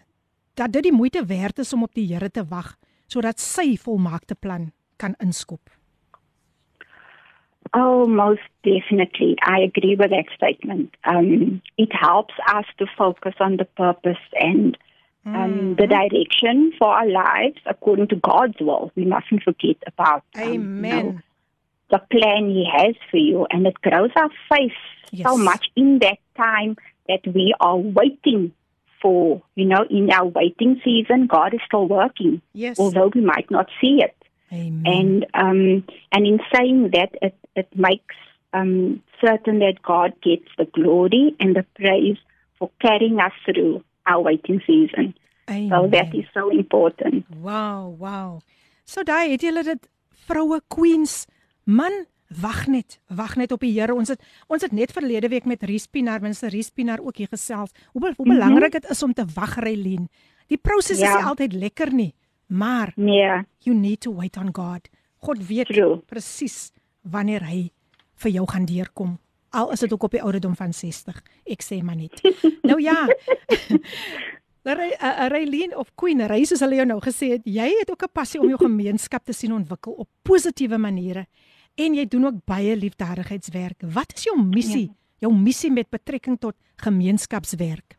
[0.55, 2.75] dat dit die moeite werd is om op die Here te wag
[3.07, 5.76] sodat sy volmaakte plan kan inskop?
[7.73, 9.35] Oh, most definitely.
[9.41, 10.95] I agree with that statement.
[11.03, 14.77] Um, it helps us to focus on the purpose and
[15.25, 15.77] um, mm.
[15.77, 18.91] the direction for our lives according to God's will.
[18.95, 20.23] We mustn't forget about.
[20.35, 20.97] Um, Amen.
[20.97, 21.19] You know,
[21.89, 24.71] the plan He has for you, and it grows our faith
[25.11, 25.27] yes.
[25.27, 26.75] so much in that time
[27.07, 28.53] that we are waiting
[29.01, 29.41] for.
[29.55, 32.79] You know, in our waiting season, God is still working, yes.
[32.79, 34.15] although we might not see it.
[34.51, 34.83] Amen.
[34.85, 38.15] And um, and in saying that, it it makes
[38.53, 42.17] um, certain that God gets the glory and the praise
[42.57, 45.13] for carrying us through our waiting season.
[45.49, 45.69] Amen.
[45.69, 47.25] So that is so important.
[47.41, 48.39] Wow, wow.
[48.85, 49.89] So daai het julle dit
[50.27, 51.25] vroue queens
[51.67, 52.05] Man,
[52.41, 53.91] wag net, wag net op die Here.
[53.91, 57.73] Ons het ons het net verlede week met Riespinaar, minister Riespinaar ook hier gesels.
[57.91, 58.33] Hoe hoe mm -hmm.
[58.33, 60.07] belangrik dit is om te wag, Reilien.
[60.47, 61.07] Die proses ja.
[61.07, 62.13] is nie altyd lekker nie,
[62.47, 64.89] maar nee, you need to wait on God.
[65.17, 65.71] God weet
[66.05, 67.71] presies wanneer hy
[68.23, 69.17] vir jou gaan deurkom.
[69.49, 71.21] Al is dit ook op die ouderdom van 60.
[71.47, 72.21] Ek sê maar net.
[72.69, 73.05] nou ja.
[74.67, 78.39] Raylene of Queen, Ray soos hulle jou nou gesê het, jy het ook 'n passie
[78.41, 81.27] om jou gemeenskap te sien ontwikkel op positiewe maniere
[81.75, 83.85] en jy doen ook baie liefdadigheidswerk.
[83.93, 84.87] Wat is jou missie?
[84.87, 84.95] Ja.
[85.19, 87.96] Jou missie met betrekking tot gemeenskapswerk?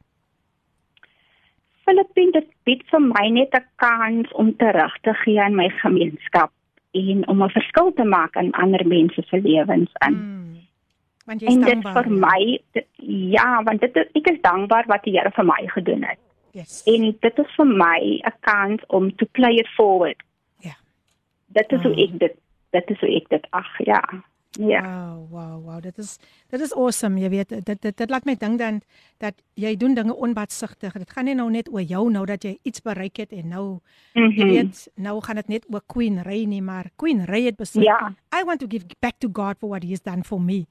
[1.88, 6.52] Filippine dit bied vir my net 'n kans om terug te gee aan my gemeenskap
[6.92, 10.14] en om 'n verskil te maak in ander mense se lewens in.
[10.14, 10.60] Hmm.
[11.24, 11.94] Want jy is dankbaar.
[11.94, 12.86] Dit vir my dit,
[13.36, 16.18] ja, want dit ek is dankbaar wat die Here vir my gedoen het.
[16.52, 16.82] Yes.
[16.84, 20.22] En dit is vir my 'n kans om to play it forward.
[20.60, 20.76] Ja.
[21.46, 21.84] Dit is oh.
[21.84, 22.02] hoe ah.
[22.02, 22.34] ek dit
[22.70, 24.02] dit is hoe ek dit ag ja.
[24.58, 24.82] Ja.
[24.82, 25.82] Wow, wow, wow.
[25.82, 26.16] Dit is
[26.50, 27.20] dit is awesome.
[27.20, 28.80] Jy weet dit dit dit laat my dink dan
[29.22, 30.96] dat jy doen dinge onbatsigtig.
[30.98, 33.66] Dit gaan nie nou net oor jou nou dat jy iets bereik het en nou
[33.70, 33.80] mm
[34.12, 34.32] -hmm.
[34.34, 34.54] jy mhm.
[34.54, 38.14] weet nou gaan dit net oor Queen Ray nie, maar Queen Ray het besluit ja.
[38.34, 40.66] I want to give back to God for what he has done for me.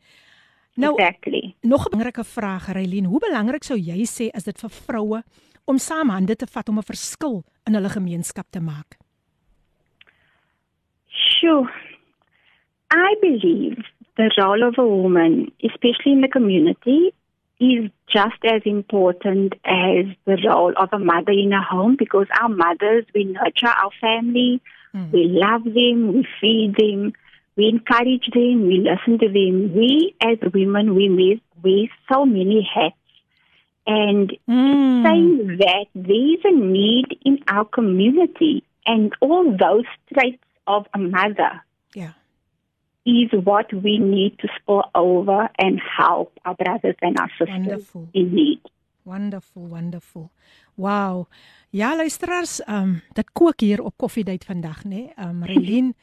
[0.78, 1.56] Nou, exactly.
[1.62, 3.06] Nog 'n belangrike vraag, Raylien.
[3.06, 5.24] Hoe belangrik sou jy sê is dit vir vroue
[5.66, 8.98] om saam hande te vat om 'n verskil in hulle gemeenskap te maak?
[11.08, 11.70] Sjoe,
[12.92, 13.84] I believe
[14.16, 17.14] the role of a woman, especially in the community,
[17.60, 22.50] is just as important as the role of a mother in a home because our
[22.50, 24.62] mothers, we nurture our family,
[24.94, 25.12] mm.
[25.12, 27.14] we love them, we feed them,
[27.56, 29.74] we encourage them, we listen to them.
[29.76, 32.96] We as women, we wear so many hats.
[33.88, 35.04] And mm.
[35.04, 41.64] saying that there's a need in our community and all those traits of a mother.
[41.94, 42.12] Yeah
[43.07, 48.09] is what we need to spill over and help our brothers and our sisters wonderful.
[48.13, 48.61] in need.
[49.03, 50.31] Wonderful, wonderful.
[50.75, 51.27] Wow.
[51.71, 54.89] Ja, luisteraars, ehm um, dit kook hier op koffiedייט vandag, nê?
[54.89, 55.13] Nee?
[55.17, 55.95] Ehm um, Relien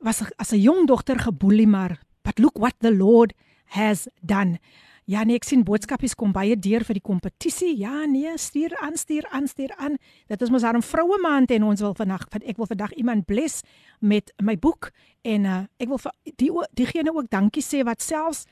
[0.00, 3.32] was as 'n jong dogter geboelie, maar but look what the Lord
[3.64, 4.58] has done.
[5.05, 7.75] Ja nee, ek sien boodskapies kom baie deur vir die kompetisie.
[7.77, 9.99] Ja nee, stuur aan, stuur aan, stuur aan.
[10.31, 13.61] Dit is mos haar vroue maand en ons wil vandag ek wil vandag iemand bless
[14.01, 14.89] met my boek
[15.21, 18.47] en uh, ek wil vir die diegene ook dankie sê wat selfs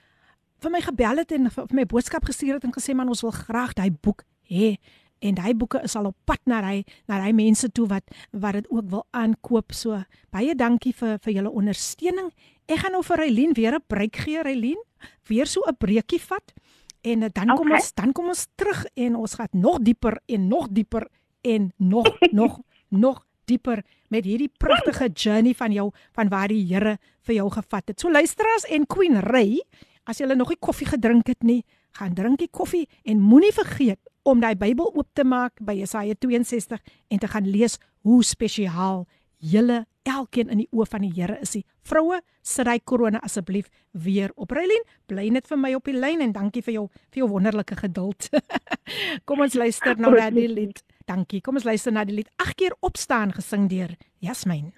[0.62, 3.34] vir my gebel het en vir my boodskap gestuur het en gesê man ons wil
[3.34, 4.78] graag daai boek hê
[5.24, 8.60] en daai boeke is al op pad na hy na hy mense toe wat wat
[8.60, 9.74] dit ook wil aankoop.
[9.74, 12.30] So baie dankie vir vir julle ondersteuning.
[12.68, 14.80] Ek gaan nou vir Eileen weer 'n breek gee, Eileen.
[15.28, 16.54] Weer so 'n breekie vat
[17.01, 17.56] en eh, dan okay.
[17.56, 21.08] kom ons dan kom ons terug en ons gaan nog dieper en nog dieper
[21.41, 26.97] en nog nog nog dieper met hierdie pragtige journey van jou van waar die Here
[27.22, 27.99] vir jou gevat het.
[27.99, 29.64] So luisterers en Queen Ray,
[30.04, 31.64] as jy nog nie koffie gedrink het nie,
[31.97, 36.16] gaan drink die koffie en moenie vergeet om daai Bybel oop te maak by Jesaja
[36.20, 36.80] 62
[37.10, 39.06] en te gaan lees hoe spesiaal
[39.38, 41.56] julle elkeen in die oë van die Here is.
[41.56, 44.51] Die vroue, sit hy korone asseblief weer op.
[44.56, 47.78] Reilien, bly net vir my op die lyn en dankie vir jou vir jou wonderlike
[47.80, 48.30] geduld.
[49.28, 50.84] Kom ons luister nou na die lied.
[51.10, 51.41] Dankie.
[51.43, 52.32] Kom ons luister na die lied.
[52.41, 54.72] Ag keer opstaan gesing deur Jasmin.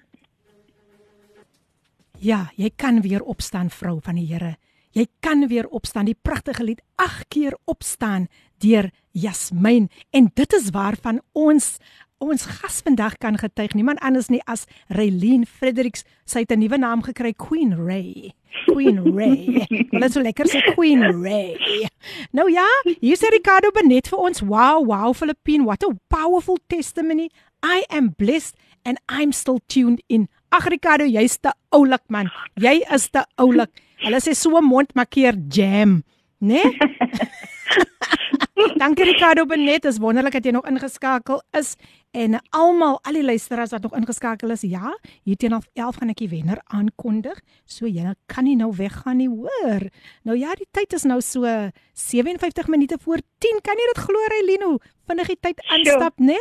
[2.22, 4.56] Ja, jy kan weer opstaan vrou van die Here.
[4.96, 6.08] Jy kan weer opstaan.
[6.08, 8.30] Die pragtige lied Ag keer opstaan
[8.62, 11.76] deur Jasmin en dit is waarvan ons
[12.16, 13.74] ons gas vandag kan getuig.
[13.76, 16.04] Niemand anders nie as Reylene Fredericks.
[16.24, 18.32] Sy het 'n nuwe naam gekry Queen Ray.
[18.66, 19.66] Queen Ray.
[19.92, 21.88] Wel dit so lekker sê Queen Ray.
[22.32, 22.66] Nou ja
[23.00, 27.28] hier sê Ricardo Benet vir ons wow wow Filippine what a powerful testimony.
[27.62, 30.28] I am blessed and I'm still tuned in.
[30.48, 32.30] Ag Ricardo jy's te oulik man.
[32.54, 33.70] Jy is te oulik.
[34.00, 36.02] Hulle sê so mond makkeer jam
[36.40, 36.62] né?
[36.62, 36.72] nee?
[38.74, 41.76] Dankie Ricardo Benet, is wonderlik dat jy nog ingeskakel is
[42.16, 44.64] en almal, al die luisteraars wat nog ingeskakel is.
[44.66, 47.38] Ja, hier teen 11 gaan ek die wenner aankondig.
[47.64, 49.86] So jy kan nie nou weggaan nie, hoor.
[50.24, 51.44] Nou ja, die tyd is nou so
[51.92, 53.60] 57 minute voor 10.
[53.62, 54.72] Kan jy dit glo, Elino?
[55.06, 56.38] Vinnig die tyd aanstap, né?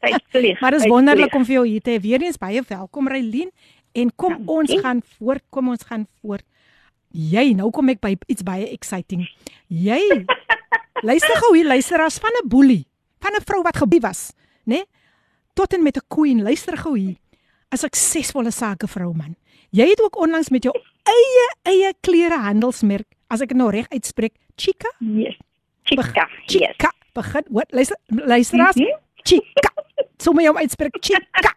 [0.00, 0.58] Tyd vlieg.
[0.62, 2.02] maar dit is wonderlik om vir jou hier te hê.
[2.02, 3.52] Weereens baie welkom, Reilien.
[3.96, 4.56] En kom Dankie.
[4.56, 6.44] ons gaan voort, kom ons gaan voort.
[7.16, 9.22] Jy, nou kom ek by iets baie exciting.
[9.72, 10.24] Jy
[11.02, 12.86] Luister gou hier, luister as van 'n boelie,
[13.20, 14.32] van 'n vrou wat gebie was,
[14.64, 14.74] né?
[14.74, 14.84] Nee?
[15.54, 17.16] Tot en met 'n queen, luister gou hier.
[17.70, 19.36] 'n Suksesvolle sakevrou man.
[19.70, 24.34] Jy het ook onlangs met jou eie eie klerehandelsmerk, as ek dit nou reg uitspreek,
[24.56, 24.92] Chica?
[24.98, 25.36] Yes.
[25.82, 26.02] Chica.
[26.02, 26.90] Be Chica.
[26.92, 27.10] Yes.
[27.12, 27.44] Begin.
[27.48, 27.72] Wat?
[27.72, 28.98] Luister, luister as mm -hmm.
[29.22, 29.72] Chica.
[30.18, 31.54] So my om uitspreek Chica.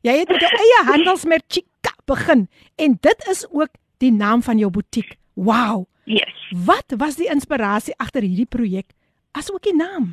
[0.00, 3.68] Jy het met jou eie handelsmerk Chica begin en dit is ook
[3.98, 5.16] die naam van jou butiek.
[5.34, 5.86] Wow.
[6.04, 6.34] Yes.
[6.64, 8.92] Wat was die inspirasie agter hierdie projek?
[9.32, 10.12] Asook die naam.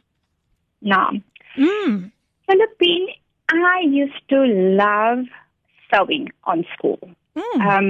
[0.80, 1.24] Naam.
[1.56, 2.12] Mm.
[2.48, 3.16] Philippine,
[3.52, 4.46] I used to
[4.80, 5.28] love
[5.92, 7.00] sewing on school.
[7.36, 7.62] Mm.
[7.68, 7.90] Um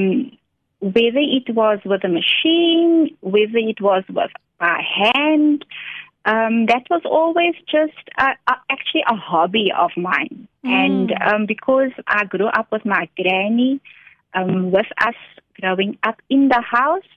[0.82, 5.64] whether it was with a machine, whether it was with a hand,
[6.26, 10.47] um, that was always just a, a, actually a hobby of mine.
[10.66, 10.70] Mm.
[10.70, 13.80] And um, because I grew up with my granny,
[14.34, 15.16] um, with us
[15.60, 17.10] growing up in the house,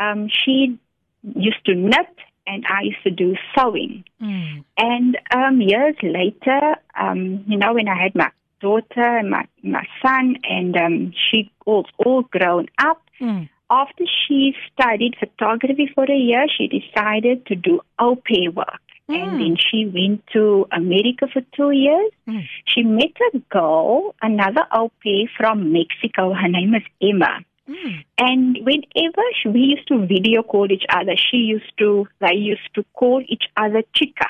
[0.00, 0.78] um, she
[1.22, 4.04] used to knit and I used to do sewing.
[4.20, 4.64] Mm.
[4.76, 8.30] And um, years later, um, you know, when I had my
[8.60, 13.48] daughter and my, my son, and um, she was all grown up, mm.
[13.70, 18.80] after she studied photography for a year, she decided to do au pair work.
[19.08, 19.22] Mm.
[19.22, 22.10] And then she went to America for two years.
[22.28, 22.42] Mm.
[22.64, 26.32] She met a girl, another au pair from Mexico.
[26.32, 27.44] Her name is Emma.
[27.70, 28.04] Mm.
[28.18, 32.68] And whenever she, we used to video call each other, she used to, I used
[32.74, 34.26] to call each other chica.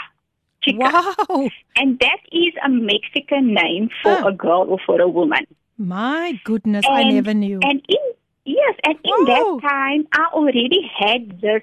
[0.63, 0.79] Chica.
[0.79, 1.49] Wow.
[1.77, 4.29] And that is a Mexican name for Ah.
[4.29, 5.47] a girl or for a woman.
[5.79, 7.61] My goodness, I never knew.
[7.63, 8.05] And in,
[8.45, 9.59] yes, and in Wow.
[9.61, 11.63] that time, I already had this,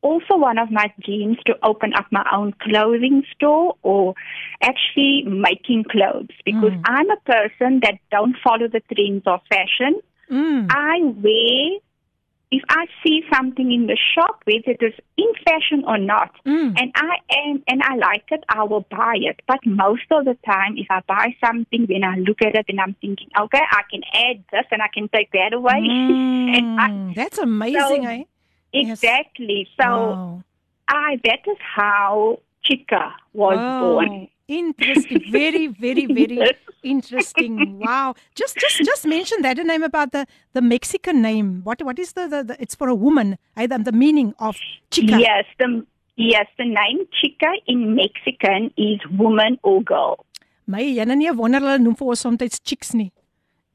[0.00, 4.14] also one of my dreams to open up my own clothing store or
[4.62, 6.82] actually making clothes because Mm.
[6.86, 10.00] I'm a person that don't follow the trends of fashion.
[10.32, 10.66] Mm.
[10.70, 11.78] I wear
[12.50, 16.78] if I see something in the shop, whether it is in fashion or not, Mm.
[16.80, 19.40] and I am and I like it, I will buy it.
[19.46, 22.78] But most of the time, if I buy something, when I look at it and
[22.80, 25.78] I'm thinking, okay, I can add this and I can take that away.
[26.56, 27.14] and I, Mm.
[27.14, 28.22] That's amazing, So- eh?
[28.74, 29.02] Yes.
[29.02, 29.68] exactly.
[29.80, 30.42] So Wow.
[30.88, 33.78] I that is how Chica was Wow.
[33.80, 34.28] born.
[34.52, 35.22] Interesting.
[35.30, 36.40] Very, very, very
[36.82, 37.78] interesting.
[37.78, 38.14] Wow.
[38.34, 41.62] Just just just mention that name about the the Mexican name.
[41.64, 43.38] What what is the the, the it's for a woman.
[43.56, 44.56] I the, the meaning of
[44.90, 45.18] chica.
[45.18, 45.86] Yes, the
[46.16, 50.26] yes, the name Chica in Mexican is woman or girl.
[50.66, 53.10] My jenne nie wonder hulle noem vir ons soms chicks nie.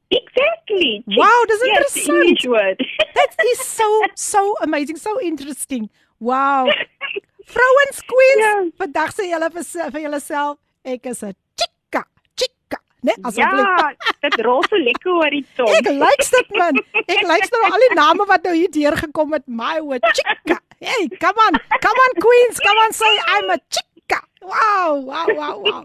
[0.10, 1.04] Exactly.
[1.10, 1.18] Chick.
[1.20, 1.98] Wow, dis yes.
[2.08, 2.86] English word.
[3.18, 5.90] That is so so amazing, so interesting.
[6.20, 6.70] Wow.
[7.54, 8.56] Vrouens queens, ja.
[8.80, 10.58] vandag sê julle vir vir julleself,
[10.88, 12.06] ek is 'n chica,
[12.40, 13.14] chica, né?
[13.16, 13.68] Nee, asseblief.
[13.68, 15.70] Ja, dit rol so lekker oor die tong.
[15.70, 16.80] Ek like dit man.
[17.06, 19.44] Ek like nou al die name wat nou hier deur gekom het.
[19.48, 20.62] My word, chica.
[20.80, 21.60] Hey, come on.
[21.82, 24.22] Come on queens, come on say I'm a chica.
[24.42, 25.84] Wow, wow, wow, wow.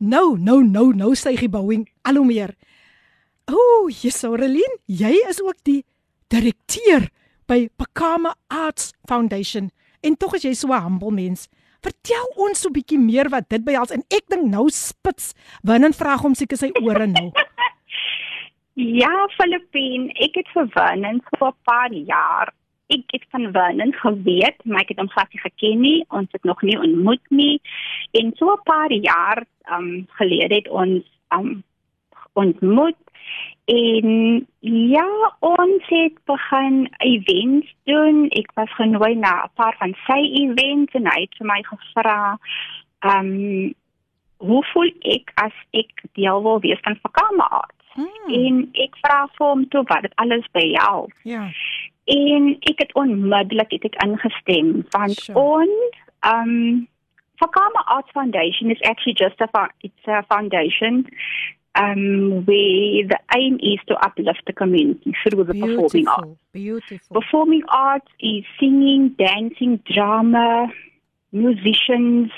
[0.00, 2.54] No, no, no, no hy bouing al hoe meer.
[3.52, 5.84] Ooh, Jesorelin, jy is ook die
[6.32, 7.10] direkteur
[7.46, 9.70] by Pakama Arts Foundation
[10.00, 11.48] en tog is jy so 'n humble mens.
[11.84, 15.92] Vertel ons so 'n bietjie meer wat dit behels en ek dink nou spits Winnen
[15.92, 17.28] vra hom seker sy ore nou.
[19.02, 22.52] ja, Filippin, ek het vir Winnen vir 'n paar jaar.
[22.88, 26.44] Ek het van Winnen geweet, maar ek het hom glad nie geken nie, ons het
[26.44, 27.60] nog nie ontmoet nie.
[28.12, 29.44] En so 'n paar jaar
[29.76, 31.64] um gelede het ons um
[32.32, 33.03] ontmoet
[33.64, 38.28] En ja, ons het begin events doen.
[38.28, 42.38] Ek was genooi na 'n paar van sy events en hy het vir my gevra,
[42.98, 43.74] ehm, um,
[44.36, 47.82] hoe voel ek as ek deel wil wees van Vakama Art?
[47.94, 48.34] Hmm.
[48.34, 51.08] En ek vra vir hom toe wat dit alles jou.
[51.22, 51.50] Ja.
[52.04, 55.38] En ek het onmiddellik het ek ingestem want sure.
[55.38, 56.88] ons ehm um,
[57.34, 61.06] Vakama Art Foundation is actually just a it's a foundation
[61.74, 66.40] um, where the aim is to uplift the community through the beautiful, performing arts.
[66.52, 67.20] Beautiful.
[67.20, 70.68] Performing arts is singing, dancing, drama,
[71.32, 72.30] musicians,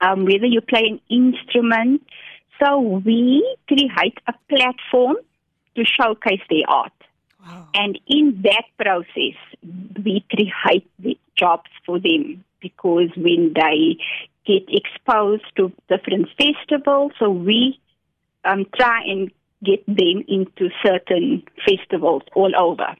[0.00, 2.02] um, whether you play an instrument.
[2.62, 5.16] So we create a platform
[5.76, 6.92] to showcase their art.
[7.40, 7.68] Wow.
[7.74, 9.38] And in that process,
[10.04, 13.96] we create the jobs for them because when they
[14.44, 17.78] get exposed to different festivals, so we
[18.44, 19.30] um, try and
[19.62, 22.94] get them into certain festivals all over.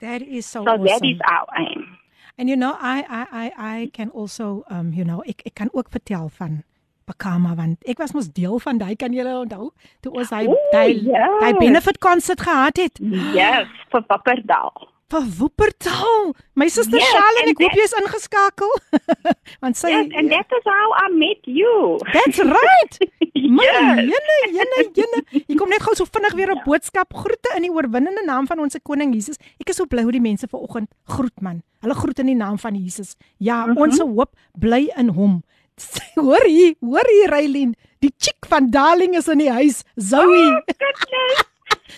[0.00, 0.64] That is so.
[0.64, 0.84] So awesome.
[0.84, 1.98] that is our aim.
[2.38, 5.70] And you know, I I I I can also um you know, ek ek kan
[5.72, 6.64] ook vertel van
[7.06, 9.70] Pakama want ek was mos deel van daai kan julle onthou
[10.02, 12.98] toe ons hy daai daai benefit concert gehad het.
[13.36, 16.34] Yes, vir Papperdal vir Wuppertal.
[16.54, 18.72] My suster yes, Charlene, ek hoop jy is ingeskakel.
[19.62, 21.98] Want sy Yes, and that is how I met you.
[22.12, 22.98] That's right.
[23.34, 23.98] My yes.
[24.06, 25.20] jene, jene, jene.
[25.42, 27.10] Ek kom net gou so vinnig weer 'n boodskap.
[27.10, 29.36] Groete in die oorwinnende naam van ons koning Jesus.
[29.58, 31.62] Ek is so bly hoe die mense vanoggend groet man.
[31.82, 33.16] Hulle groet in die naam van Jesus.
[33.38, 33.82] Ja, mm -hmm.
[33.82, 35.42] ons hoop bly in hom.
[36.14, 37.74] hoor hier, hoor hier Raylin.
[37.98, 39.82] Die chick van Darling is in die huis.
[39.96, 40.22] Zoe.
[40.22, 40.62] Oh,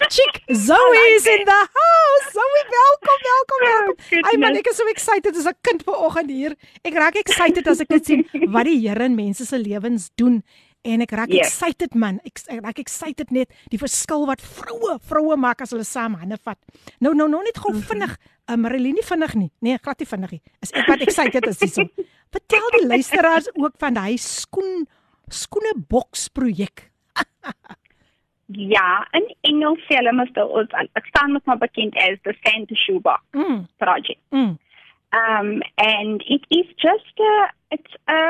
[0.08, 2.32] Chick Zoe is in the house.
[2.32, 4.24] Zoe, welkom, welkom, welkom.
[4.28, 6.52] Ai man, ek is so excited as 'n kind vanoggend hier.
[6.84, 8.22] Ek raak excited as ek dit sien
[8.54, 10.42] wat die Here in mense se lewens doen.
[10.86, 11.48] En ek raak yes.
[11.50, 12.20] excited man.
[12.28, 16.38] Ek, ek raak excited net die verskil wat vroue vroue maak as hulle saam hande
[16.46, 16.58] vat.
[17.02, 17.88] Nou nou nou net gou mm -hmm.
[17.90, 18.18] vinnig.
[18.46, 19.50] Uh, Marilyn nie vinnig nie.
[19.60, 20.42] Nee, glad nie vinnig nie.
[20.62, 21.88] Is ek wat excited is hierso.
[22.36, 24.86] Vertel die luisteraars ook van hy skoen
[25.28, 26.90] skoene boks projek.
[28.46, 32.34] Ja, in Engels sê hulle mos dat ons ek staan mos maar bekend as the
[32.44, 33.66] Santa Shoebox mm.
[33.82, 34.22] project.
[34.30, 34.54] Mm.
[35.10, 35.48] Um
[35.82, 38.20] and it is just a it's a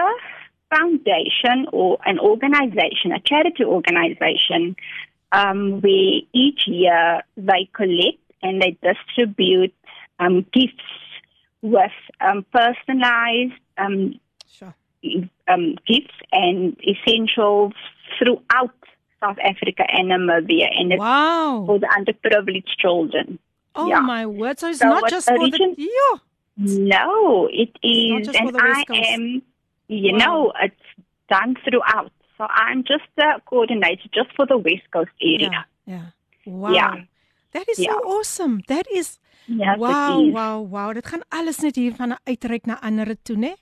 [0.74, 4.76] foundation or an organization, a charity organization
[5.32, 9.74] um where each year they collect and they distribute
[10.18, 10.92] um gifts
[11.62, 11.90] with
[12.20, 14.18] um personalized um
[14.50, 14.74] sure.
[15.48, 17.72] um gifts and essentials
[18.18, 18.74] throughout
[19.20, 21.64] South Africa and Namibia, and it's wow.
[21.66, 23.38] for the underprivileged children.
[23.74, 24.00] Oh yeah.
[24.00, 24.58] my word!
[24.58, 26.18] So it's so not just for region, the yeah.
[26.58, 29.42] No, it is, and I am.
[29.88, 30.18] You wow.
[30.18, 30.86] know, it's
[31.28, 32.12] done throughout.
[32.36, 35.66] So I'm just the coordinator just for the West Coast area.
[35.86, 35.94] Yeah.
[35.94, 36.06] yeah.
[36.44, 36.72] Wow.
[36.72, 36.94] Yeah.
[37.52, 37.92] That is yeah.
[37.92, 38.62] so awesome.
[38.68, 39.18] That is.
[39.48, 40.92] Yes, wow, wow, wow.
[40.92, 43.54] Dit gaan alles net hier van uitreik na ander toe, né?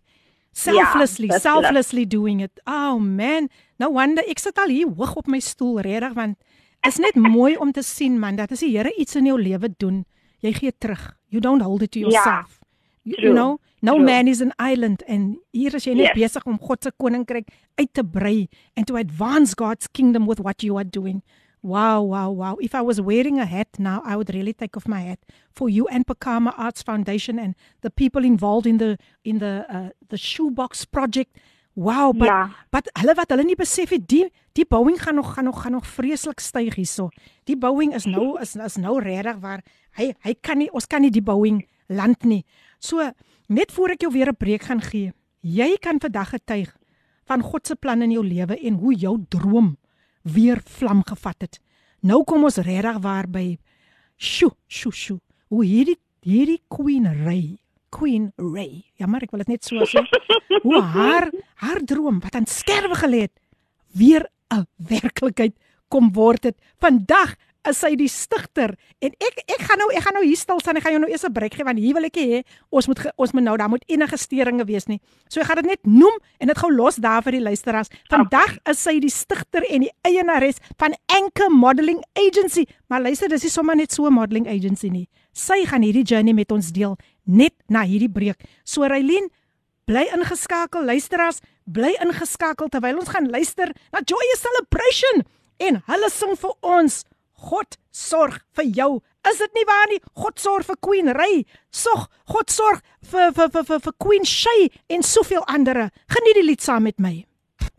[0.55, 5.31] selflessly ja, selflessly doing it oh man no wonder ek sit al hier hoog op
[5.31, 6.39] my stoel regtig want
[6.87, 9.73] is net mooi om te sien man dat as die Here iets in jou lewe
[9.79, 10.05] doen
[10.47, 12.64] jy gee terug you don't hold it to ja, yourself ja,
[13.05, 14.05] you, you know no true.
[14.05, 16.35] man is an island and hier is jy net yes.
[16.35, 17.49] besig om God se koninkryk
[17.79, 21.23] uit te brei and to advance God's kingdom with what you are doing
[21.65, 22.57] Wow, wow, wow.
[22.61, 25.19] If I was wearing a hat now, I would really take off my hat
[25.51, 29.89] for you and Pakama Arts Foundation and the people involved in the in the uh,
[30.11, 31.39] the shoebox project.
[31.75, 32.51] Wow, but ja.
[32.71, 35.73] but hulle wat hulle nie besef het die die bouing gaan nog gaan nog gaan
[35.73, 37.09] nog vreeslik styg hierso.
[37.49, 39.65] Die bouing is nou is is nou regtig waar
[39.97, 42.45] hy hy kan nie ons kan nie die bouing land nie.
[42.85, 43.01] So
[43.49, 45.13] net voor ek jou weer 'n breek gaan gee.
[45.41, 46.77] Jy kan vandag getuig
[47.25, 49.77] van God se plan in jou lewe en hoe jou droom
[50.23, 51.61] weer vlam gevat het.
[52.01, 53.59] Nou kom ons regtig waar by
[54.17, 55.21] sjo sjo sjo.
[55.49, 57.59] Hoe hierdie hierdie queen ry
[57.95, 58.83] Queen Ray.
[58.99, 60.03] Ja, maar ek wil dit net so sê.
[60.67, 61.31] Hoe haar
[61.63, 63.35] haar droom wat aan sterwe gelê het,
[63.95, 65.55] weer 'n werklikheid
[65.89, 66.57] kom word dit.
[66.83, 67.37] Vandag
[67.69, 70.77] is sy die stigter en ek ek gaan nou ek gaan nou hier stil staan
[70.77, 73.01] ek gaan jou nou eers 'n breek gee want hier wil ek hê ons moet
[73.17, 75.01] ons moet nou daar moet enige steringe wees nie.
[75.29, 77.89] So ek gaan dit net noem en dit gou los daar vir die luisteraars.
[78.11, 82.67] Vandag is sy die stigter en die eienares van Anchor Modeling Agency.
[82.89, 85.09] Maar luister, dis nie sommer net so 'n modeling agency nie.
[85.33, 86.97] Sy gaan hierdie journey met ons deel
[87.27, 88.41] net na hierdie breek.
[88.65, 89.29] So Raylene,
[89.87, 95.25] bly ingeskakel luisteraars, bly ingeskakel terwyl ons gaan luister na Joyous Celebration
[95.59, 97.05] en hulle sing vir ons
[97.35, 99.03] God sorg vir jou.
[99.31, 100.01] Is dit nie waar nie?
[100.15, 101.45] God sorg vir Queen Ray.
[101.73, 105.89] Sog, God sorg vir vir vir vir, vir Queen Shay en soveel ander.
[106.13, 107.25] Geniet die lied saam met my.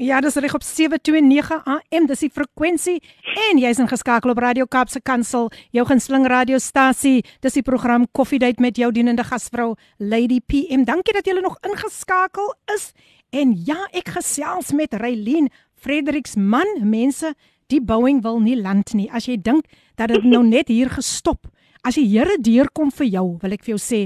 [0.02, 2.98] Ja, dis reg op 729 AM, dis die frekwensie
[3.46, 7.22] en jy's ingeskakel op Radio Kaapse Kansel, jou gunsteling radiostasie.
[7.40, 10.84] Dis die program Coffee Date met jou dienende gasvrou Lady PM.
[10.84, 12.90] Dankie dat jy nog ingeskakel is.
[13.32, 15.48] En ja, ek gesels met Raylene
[15.80, 17.32] Fredericks man, mense
[17.72, 19.08] die Boeing wil nie land nie.
[19.12, 21.48] As jy dink dat dit nou net hier gestop.
[21.86, 24.02] As die Here deurkom vir jou, wil ek vir jou sê,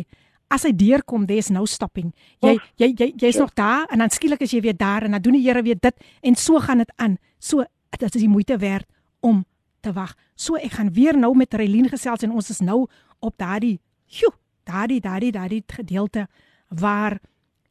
[0.49, 2.11] as hy deurkom, there's no stopping.
[2.43, 5.15] Jy jy jy jy's jy nog daar en dan skielik is jy weer daar en
[5.15, 7.17] dan doen die Here weer dit en so gaan dit aan.
[7.39, 7.63] So
[7.99, 8.87] dit is die moeite werd
[9.21, 9.45] om
[9.81, 10.15] te wag.
[10.35, 12.87] So ek gaan weer nou met Relien gesels en ons is nou
[13.19, 14.33] op daardie, sjoe,
[14.65, 16.27] daardie daardie daardie gedeelte
[16.69, 17.19] waar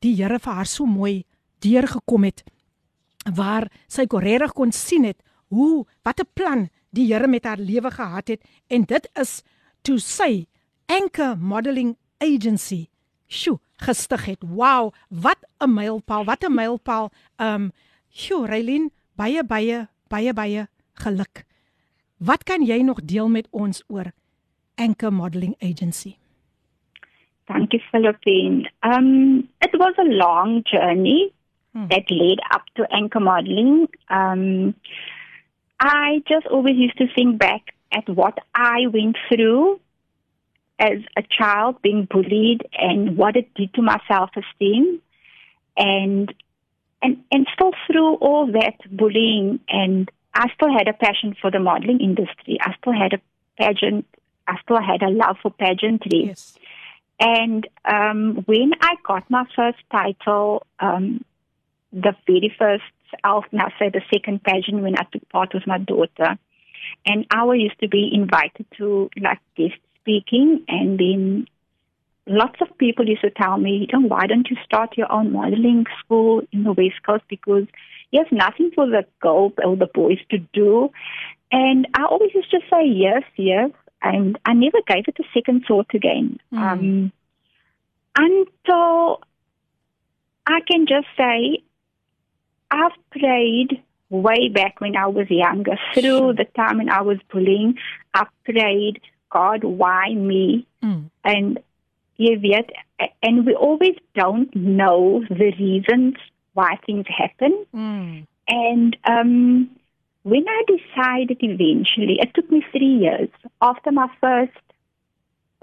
[0.03, 1.25] die Here vir haar so mooi
[1.65, 2.45] deurgekom het
[3.35, 5.19] waar sy korreg kon sien het
[5.49, 9.43] hoe wat 'n plan die Here met haar lewe gehad het en dit is
[9.83, 10.47] toe sy
[10.87, 12.89] Anchor Modeling Agency
[13.29, 14.43] sjo gestig het.
[14.43, 17.11] Wow, wat 'n mylpaal, wat 'n mylpaal.
[17.37, 17.73] Um
[18.11, 21.45] sjo Raylin, baie baie baie baie geluk.
[22.19, 24.13] Wat kan jy nog deel met ons oor
[24.75, 26.17] Anchor Modeling Agency?
[27.47, 28.71] Dankie Philippine.
[28.81, 31.33] Um it was a long journey
[31.73, 31.87] hmm.
[31.89, 33.89] that led up to Anchor Modeling.
[34.11, 34.75] Um
[35.81, 39.81] I just always used to think back at what I went through
[40.79, 45.01] as a child being bullied and what it did to my self-esteem
[45.77, 46.33] and
[47.01, 51.59] and and still through all that bullying and I still had a passion for the
[51.59, 52.59] modeling industry.
[52.61, 53.21] I still had a
[53.61, 54.07] pageant.
[54.47, 56.27] I still had a love for pageantry.
[56.27, 56.57] Yes.
[57.19, 61.25] And um, when I got my first title, um,
[61.93, 62.85] the very first
[63.25, 66.39] elf now say the second pageant when I took part with my daughter.
[67.07, 71.47] And I used to be invited to like guest speaking and then
[72.27, 75.33] lots of people used to tell me, you know, why don't you start your own
[75.33, 77.67] modeling school in the West Coast because
[78.11, 80.91] you have nothing for the girls or the boys to do.
[81.51, 83.71] And I always used to say yes, yes.
[84.03, 86.39] And I never gave it a second thought again.
[86.53, 86.59] Mm.
[86.59, 87.13] Um,
[88.17, 89.21] until
[90.47, 91.63] I can just say
[92.71, 97.79] I've prayed way back when I was younger, through the time when I was bullying.
[98.15, 99.01] I prayed,
[99.31, 100.67] God, why me?
[100.83, 101.11] Mm.
[101.25, 101.61] And
[102.17, 102.71] you weet,
[103.23, 106.17] and we always don't know the reasons
[106.55, 107.67] why things happen.
[107.75, 108.27] Mm.
[108.49, 109.71] And um,
[110.23, 113.29] when I decided eventually, it took me three years
[113.61, 114.53] after my first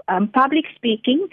[0.08, 1.28] um, public speaking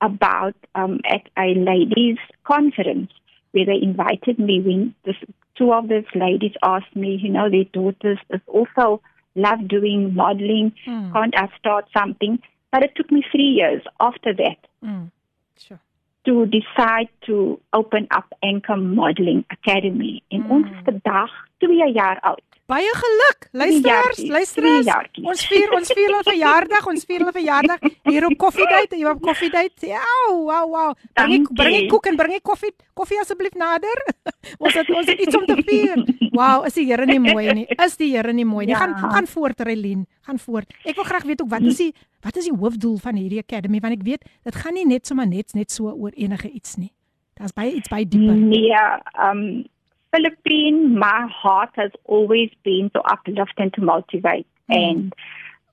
[0.00, 3.10] about um, at a ladies' conference
[3.52, 5.16] where they invited me when this,
[5.56, 9.00] two of those ladies asked me, you know, their daughters also
[9.34, 10.72] love doing modeling.
[10.86, 11.12] Mm.
[11.12, 12.38] Can't I start something?
[12.70, 15.10] But it took me three years after that mm.
[15.58, 15.80] sure.
[16.26, 20.22] to decide to open up Anchor Modeling Academy.
[20.28, 20.50] En mm.
[20.50, 22.47] ons is vandag 2 jaar oud.
[22.68, 23.48] Baie geluk.
[23.56, 24.88] Luisteraars, luisteraars.
[25.24, 29.08] Ons vier ons vier hulle verjaardag, ons vier hulle verjaardag hier op Coffee Date, hier
[29.08, 29.86] op Date.
[29.88, 30.90] Ja, wow, wow.
[31.16, 34.02] Bring ek bring ek koek en bring ek koffie, koffie asseblief nader.
[34.64, 36.02] ons het ons het iets om te vier.
[36.34, 37.64] Wow, is die Here nie mooi nie?
[37.86, 38.76] Is die Here nie mooi nie?
[38.76, 38.82] Ja.
[38.84, 40.04] Gaan gaan voort, Relien.
[40.28, 40.76] Gaan voort.
[40.84, 43.80] Ek wil graag weet ook wat is die wat is die hoofdoel van hierdie academy
[43.80, 46.92] want ek weet dit gaan nie net sommer net net so oor enige iets nie.
[47.40, 48.36] Daar's baie iets baie dieper.
[48.36, 48.76] Nee,
[49.16, 49.64] um
[50.12, 54.46] Philippine, my heart has always been to uplift and to motivate.
[54.70, 54.76] Mm.
[54.76, 55.14] And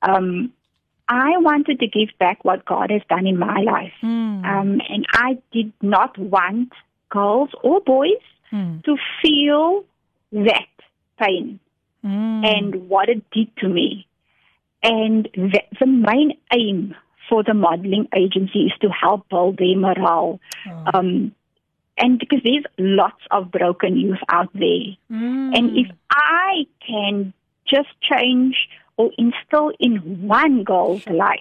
[0.01, 0.53] um,
[1.07, 3.93] I wanted to give back what God has done in my life.
[4.03, 4.45] Mm.
[4.45, 6.73] Um, and I did not want
[7.09, 8.21] girls or boys
[8.51, 8.83] mm.
[8.83, 9.85] to feel
[10.31, 10.67] that
[11.19, 11.59] pain
[12.01, 12.43] hmm.
[12.43, 14.07] and what it did to me.
[14.83, 16.95] And the, the main aim
[17.29, 20.39] for the modeling agency is to help build their morale.
[20.67, 20.85] Oh.
[20.93, 21.35] Um,
[21.97, 24.95] and because there's lots of broken youth out there.
[25.11, 25.57] Mm.
[25.57, 27.33] And if I can
[27.67, 28.55] just change
[28.97, 31.39] or instill in one girl's life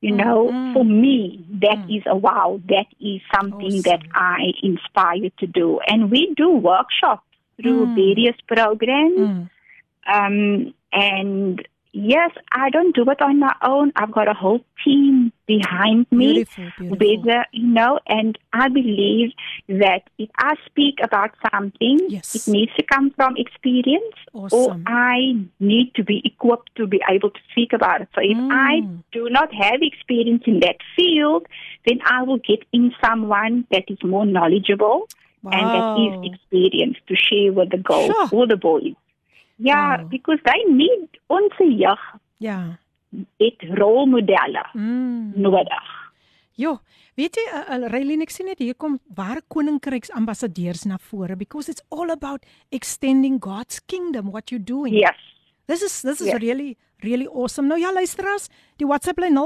[0.00, 0.72] You know, mm.
[0.72, 1.98] for me, that mm.
[1.98, 2.60] is a wow.
[2.68, 3.82] That is something awesome.
[3.82, 5.78] that I inspire to do.
[5.86, 7.26] And we do workshops
[7.60, 7.94] through mm.
[7.94, 9.18] various programs.
[9.18, 9.50] Mm.
[10.06, 13.92] Um, and yes, I don't do it on my own.
[13.96, 16.34] I've got a whole team behind me.
[16.34, 17.24] Beautiful, beautiful.
[17.24, 19.32] With, you know, and I believe
[19.68, 22.34] that if I speak about something, yes.
[22.34, 24.58] it needs to come from experience, awesome.
[24.58, 28.08] or I need to be equipped to be able to speak about it.
[28.14, 28.48] So if mm.
[28.52, 28.80] I
[29.12, 31.46] do not have experience in that field,
[31.86, 35.08] then I will get in someone that is more knowledgeable.
[35.42, 35.52] Wow.
[35.52, 38.28] And that is experienced to share with the girls sure.
[38.30, 38.94] or the boys.
[39.62, 40.08] Ja, wow.
[40.08, 42.00] because they need ons jeug.
[42.36, 42.78] Ja.
[43.36, 45.32] Het rolmodelle mm.
[45.34, 45.88] nodig.
[46.60, 46.78] Jo,
[47.16, 51.36] weet jy, uh, uh, Raylene, ek sien net hier kom ware koninkryks ambassadeurs na vore
[51.36, 54.94] because it's all about extending God's kingdom what you doing.
[54.94, 55.18] Yes.
[55.70, 56.40] This is this is yes.
[56.42, 57.68] really really awesome.
[57.68, 59.42] Nou ja, luisteraars, die WhatsApp lyn 0817291657.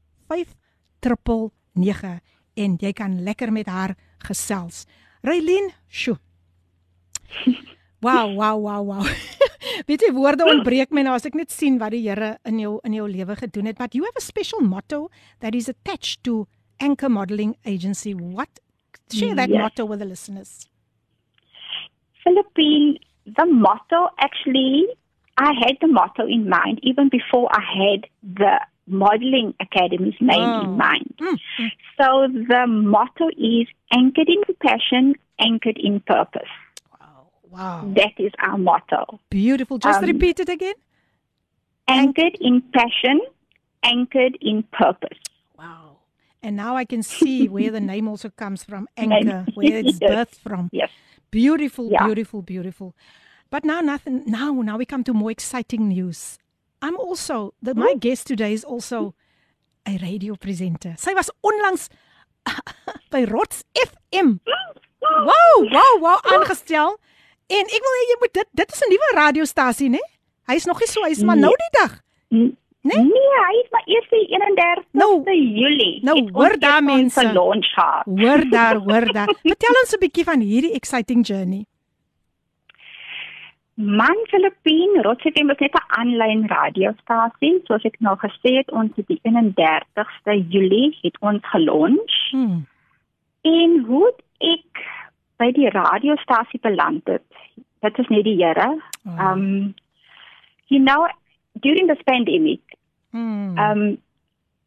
[1.72, 2.20] 59
[2.54, 4.84] en jy kan lekker met haar gesels.
[5.24, 6.18] Raylin, sjo.
[8.04, 9.04] Wow, wow, wow, wow.
[9.88, 12.74] Weet jy woorde ontbreek my nou as ek net sien wat die Here in jou
[12.84, 13.78] in jou lewe gedoen het.
[13.80, 15.08] But you have a special motto
[15.40, 16.44] that is attached to
[16.80, 18.12] Anchor Modeling Agency.
[18.12, 18.60] What
[19.12, 19.60] share that yes.
[19.64, 20.68] motto with the listeners?
[22.22, 24.84] Philippine, the motto actually
[25.36, 30.64] I had the motto in mind even before I had the Modeling Academy's name oh.
[30.64, 31.14] in mind.
[31.20, 31.38] Mm.
[31.98, 36.42] So the motto is anchored in passion, anchored in purpose.
[37.00, 37.28] Wow.
[37.50, 37.92] Wow.
[37.96, 39.20] That is our motto.
[39.30, 39.78] Beautiful.
[39.78, 40.74] Just um, repeat it again.
[41.88, 43.20] Anchored in passion,
[43.82, 45.18] anchored in purpose.
[45.58, 45.98] Wow.
[46.42, 50.10] And now I can see where the name also comes from, anchor, where it's yes.
[50.10, 50.70] birthed from.
[50.72, 50.90] Yes.
[51.30, 52.04] Beautiful, yeah.
[52.04, 52.94] beautiful, beautiful.
[53.50, 56.38] But now nothing now now we come to more exciting news.
[56.84, 59.14] I'm also the, my guest today is also
[59.88, 60.94] a radio presenter.
[60.98, 61.88] Sy was onlangs
[63.12, 64.38] by Rots FM.
[65.00, 66.98] Wow, wow, wow aangestel.
[67.48, 70.04] En ek wil hê jy moet dit dit is 'n nuwe radiostasie, né?
[70.48, 71.96] Hy is nog nie so, hy is maar nou die dag.
[72.84, 76.00] Nee, nee hy is maar eers die 31ste nou, Julie.
[76.04, 77.20] Nou, hoor daar mense.
[78.04, 79.32] Hoor daar, hoor daar.
[79.40, 81.64] Vertel ons 'n bietjie van hierdie exciting journey.
[83.76, 87.62] Man Filippin Rotterdam is net 'n aanlyn radiostasie.
[87.66, 92.14] Soos ek nou gesê het, ons het die 31ste Julie het ons gelons.
[92.30, 92.66] Hmm.
[93.42, 94.84] En hoe ek
[95.36, 97.26] by die radiostasie beland het.
[97.80, 98.80] Dit is net die Here.
[99.06, 99.18] Oh.
[99.18, 99.74] Um
[100.66, 101.08] you know
[101.60, 102.62] during this pandemic.
[103.10, 103.58] Hmm.
[103.58, 103.98] Um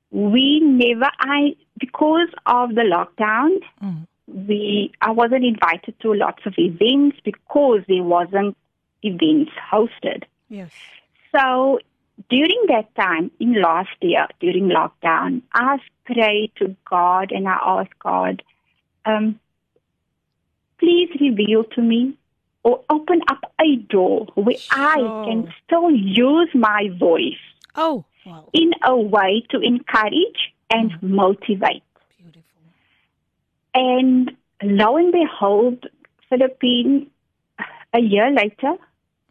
[0.10, 3.51] we never I because of the lockdown.
[3.80, 4.03] Hmm.
[4.26, 8.55] We I wasn't invited to lots of events because there wasn't
[9.04, 10.24] events hosted.
[10.50, 10.72] Yes.
[11.36, 11.80] So
[12.30, 18.00] during that time in last year, during lockdown, I prayed to God and I asked
[18.00, 18.41] God,
[19.06, 19.39] um,
[20.80, 22.18] please reveal to me
[22.64, 24.78] or open up a door where sure.
[24.78, 27.43] I can still use my voice.
[27.76, 28.50] Oh, wow.
[28.54, 31.02] In a way to encourage and mm.
[31.02, 31.84] motivate.
[32.18, 32.43] Beautiful.
[33.74, 35.86] And lo and behold,
[36.30, 37.10] Philippine,
[37.93, 38.74] a year later,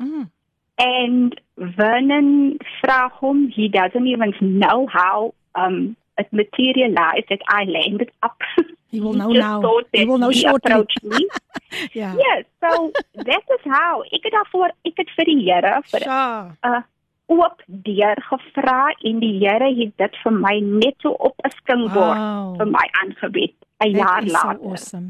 [0.01, 0.31] Mm.
[0.79, 8.11] And Vernon vra hom, he doesn't even know how um it materialized that I landed
[8.23, 8.41] up.
[8.89, 9.61] He will know now.
[9.93, 10.87] He will know shortly.
[11.03, 11.29] me.
[11.93, 12.15] yeah.
[12.17, 16.71] Yes, so that is how ek het daarvoor ek het vir die Here vir 'n
[16.71, 16.83] uh,
[17.27, 22.23] oop deur gevra en die Here het dit vir my net so op 'n skingboord
[22.23, 22.57] wow.
[22.57, 24.63] vir my aangebied 'n jaar later.
[24.63, 25.09] So awesome.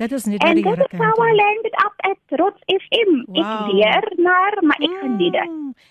[0.00, 0.72] That is net die Here kan.
[0.72, 3.10] And that's how I landed up at Trots FM.
[3.28, 3.44] Wow.
[3.44, 5.00] Ek leer maar, maar ek mm.
[5.02, 5.50] geniet dit.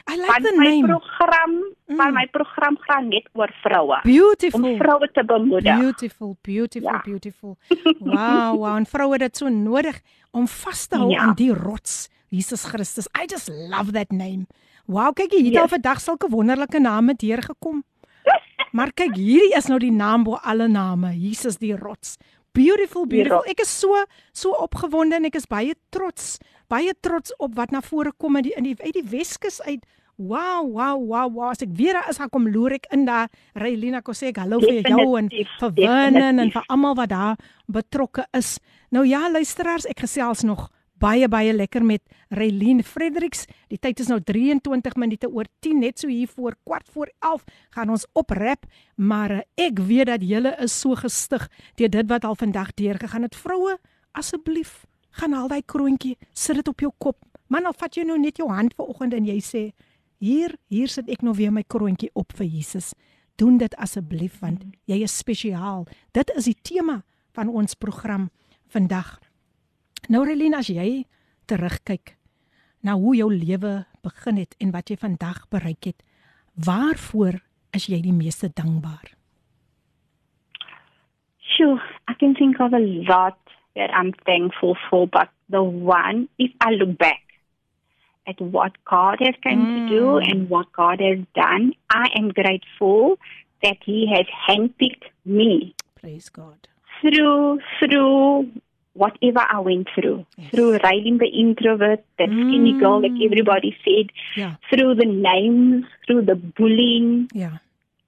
[0.09, 0.87] I like the name.
[0.87, 1.51] My program,
[1.85, 2.15] mm.
[2.15, 3.99] my program gaan net oor vroue.
[4.07, 4.65] Beautiful.
[4.65, 5.77] Om vroue te bemoedig.
[5.77, 7.01] Beautiful, beautiful, ja.
[7.05, 7.57] beautiful.
[7.99, 10.01] Wow, wow, en vroue dit so nodig
[10.33, 11.27] om vas te hou ja.
[11.27, 13.05] aan die rots, Jesus Christus.
[13.13, 14.47] I just love that name.
[14.89, 15.67] Wow, kyk hier, hier yes.
[15.67, 17.83] het vandag sulke wonderlike name deurgekom.
[18.73, 22.17] Maar kyk, hierdie is nou die naam bo alle name, Jesus die rots.
[22.53, 23.43] Beautiful, beautiful.
[23.47, 23.93] Ek is so
[24.33, 26.37] so opgewonde en ek is baie trots,
[26.71, 29.85] baie trots op wat na vore kom in die in die uit die Weskus uit.
[30.19, 31.49] Wow, wow, wow, wow.
[31.53, 33.29] As ek weer daar is, gaan kom loer ek in daar.
[33.55, 37.39] Raylina kom sê ek hallo vir jou en vir Winnen en vir almal wat daar
[37.71, 38.57] betrokke is.
[38.91, 40.67] Nou ja, luisteraars, ek gesels nog
[40.99, 42.03] baie baie lekker met
[42.35, 43.45] Reline Fredericks.
[43.71, 47.45] Die tyd is nou 23 minute oor 10 net so hier voor kwart voor 11
[47.75, 51.47] gaan ons oprap, maar eh, ek weet dat julle is so gestig
[51.79, 53.35] deur dit wat al vandag deur gegaan het.
[53.35, 53.77] Vroue,
[54.11, 54.85] asseblief,
[55.19, 57.17] gaan haal daai kroontjie, sit dit op jou kop.
[57.49, 59.71] Man, al vat jy nou net jou hand vanoggend en jy sê,
[60.19, 62.93] "Hier, hier sit ek nou weer my kroontjie op vir Jesus."
[63.37, 65.87] Doen dit asseblief want jy is spesiaal.
[66.11, 68.29] Dit is die tema van ons program
[68.67, 69.28] vandag.
[70.07, 71.03] Nou Relien, as jy
[71.49, 72.15] terugkyk
[72.85, 76.03] na hoe jou lewe begin het en wat jy vandag bereik het,
[76.55, 77.41] waarvoor
[77.75, 79.11] is jy die meeste dankbaar?
[81.57, 83.37] Sure, I can think of a lot
[83.75, 87.21] that I'm thankful for, but the one if I look back
[88.27, 89.89] at what God has come mm.
[89.89, 90.31] to do mm.
[90.31, 93.17] and what God has done, I am grateful
[93.63, 95.75] that he has handpicked me.
[95.99, 96.67] Praise God.
[97.01, 98.51] Through through
[98.93, 100.51] whatever I went through, yes.
[100.51, 102.49] through riding the introvert, that mm.
[102.49, 104.55] skinny girl, like everybody said, yeah.
[104.69, 107.57] through the names, through the bullying, yeah.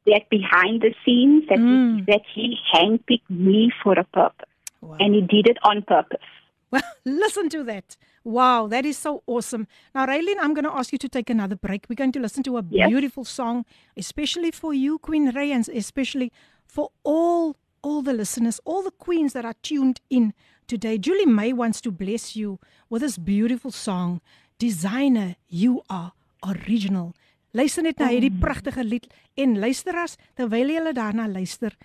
[0.05, 1.97] that behind the scenes, that mm.
[1.97, 4.49] he, that he handpicked me for a purpose,
[4.81, 4.97] wow.
[4.99, 6.19] and he did it on purpose.
[6.71, 7.97] Well, listen to that.
[8.23, 9.67] Wow, that is so awesome.
[9.93, 11.87] Now, Raylene, I'm going to ask you to take another break.
[11.89, 12.87] We're going to listen to a yes.
[12.87, 13.65] beautiful song,
[13.97, 16.31] especially for you, Queen Ray, and especially
[16.65, 20.33] for all all the listeners, all the queens that are tuned in
[20.71, 20.97] today.
[20.97, 22.57] Julie May wants to bless you
[22.89, 24.21] with this beautiful song,
[24.57, 26.13] Designer, You Are
[26.47, 27.13] Original.
[27.51, 28.39] Luister net na hierdie mm.
[28.39, 31.75] pragtige lied en luisteraars, terwyl jy daarna luister,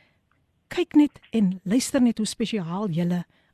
[0.71, 3.09] kyk net en luister net hoe spesiaal jy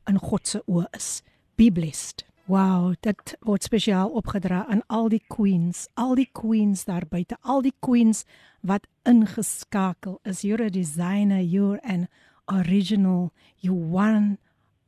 [0.05, 1.09] in God se oë is.
[1.57, 2.21] Be blessed.
[2.45, 7.65] Wow, dit word spesiaal opgedra aan al die queens, al die queens daar buite, al
[7.65, 8.21] die queens
[8.61, 10.45] wat ingeskakel is.
[10.45, 12.05] You're a designer, you're an
[12.45, 13.31] original,
[13.65, 14.37] you one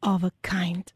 [0.06, 0.94] of a kind.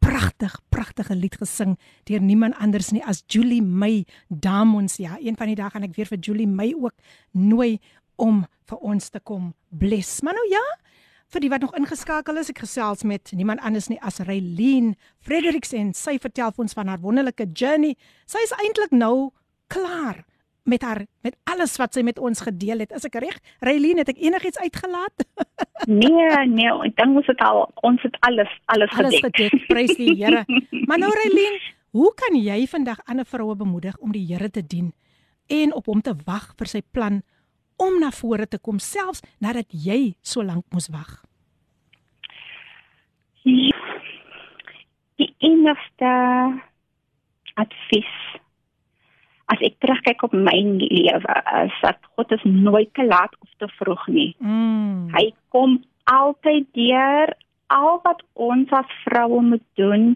[0.00, 1.76] Pragtig, pragtige lied gesing
[2.08, 4.96] deur niemand anders nie as Julie May Damons.
[4.96, 6.96] Ja, een van die dae gaan ek weer vir Julie May ook
[7.32, 7.78] nooi
[8.20, 10.20] om vir ons te kom bless.
[10.24, 10.64] Maar nou ja,
[11.32, 15.72] vir die wat nog ingeskakel is, ek gesels met niemand anders nie as Raylene Fredericks
[15.76, 17.96] en sy vertel vir ons van haar wonderlike journey.
[18.28, 19.30] Sy is eintlik nou
[19.70, 20.24] klaar
[20.64, 22.92] met haar met alles wat sy met ons gedeel het.
[22.92, 23.38] Is ek reg?
[23.64, 25.26] Raylene, het ek enigiets uitgelaat?
[26.02, 29.50] nee, nee, ek dink ons het al ons het alles alles, alles gedek.
[29.50, 29.66] gedek.
[29.68, 30.44] Prys die Here.
[30.88, 31.60] maar nou Raylene,
[31.96, 34.92] hoe kan jy vandag ander vroue bemoedig om die Here te dien
[35.50, 37.22] en op hom te wag vir sy plan
[37.80, 41.22] om na vore te kom selfs nadat jy so lank moes wag?
[45.20, 46.10] Die enigste
[47.60, 48.12] advies
[49.50, 53.68] as ek terugkyk op my lewe, is dat God is nooit te laat of te
[53.78, 54.30] vroeg nie.
[54.38, 55.10] Mm.
[55.14, 55.80] Hy kom
[56.10, 57.34] altyd deur
[57.74, 60.14] al wat ons as vroue moet doen.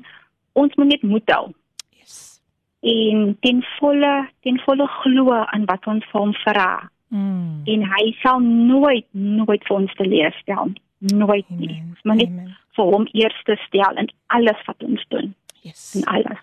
[0.59, 1.51] Ons moet net moed hou.
[1.99, 2.41] Yes.
[2.87, 4.14] En ten volle,
[4.47, 6.70] ten volle glo aan wat ons vir hom vra.
[7.14, 7.62] Mm.
[7.70, 10.74] En hy sal nooit nooit vir ons teleurstel.
[11.14, 11.82] Nooit nie.
[12.03, 12.35] Maar net
[12.76, 15.35] vir hom eers te stel in alles wat ons doen.
[15.62, 15.95] Yes.
[15.99, 16.43] In alles.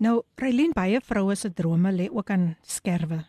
[0.00, 3.20] Nou, Raylene baie vroue se drome lê ook aan skerwe.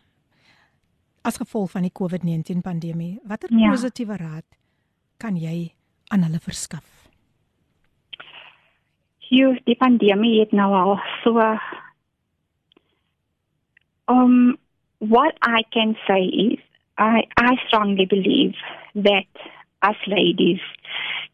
[1.22, 3.68] As gevolg van die COVID-19 pandemie, watter ja.
[3.70, 4.46] positiewe raad
[5.20, 5.74] kan jy
[6.10, 6.86] aan hulle verskaf?
[9.28, 11.44] Hier die pandemie het nou al so
[14.08, 14.56] um
[14.98, 16.58] what I can say is
[16.98, 18.56] I I strongly believe
[18.94, 19.28] that
[19.82, 20.60] as ladies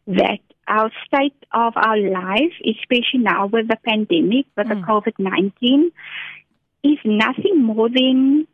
[0.05, 4.69] that our state of our life, especially now with the pandemic, with mm.
[4.69, 5.91] the COVID 19,
[6.83, 8.47] is nothing more than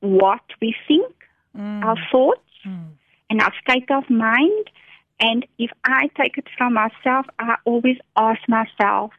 [0.00, 1.12] what we think,
[1.56, 1.84] mm.
[1.84, 2.88] our thoughts, mm.
[3.30, 4.70] and our state of mind.
[5.18, 9.12] And if I take it from myself, I always ask myself,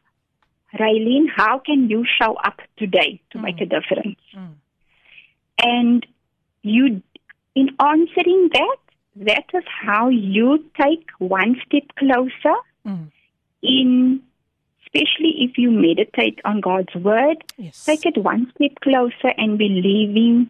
[0.80, 3.70] Raylene, how can you show up today to make a mm.
[3.70, 4.20] difference?
[4.38, 4.54] Mm.
[5.58, 6.06] And
[6.62, 7.02] you,
[7.56, 8.78] in answering that,
[9.16, 13.12] that is how you take one step closer mm.
[13.62, 14.22] in
[14.86, 17.84] especially if you meditate on God's word, yes.
[17.84, 20.50] take it one step closer and believing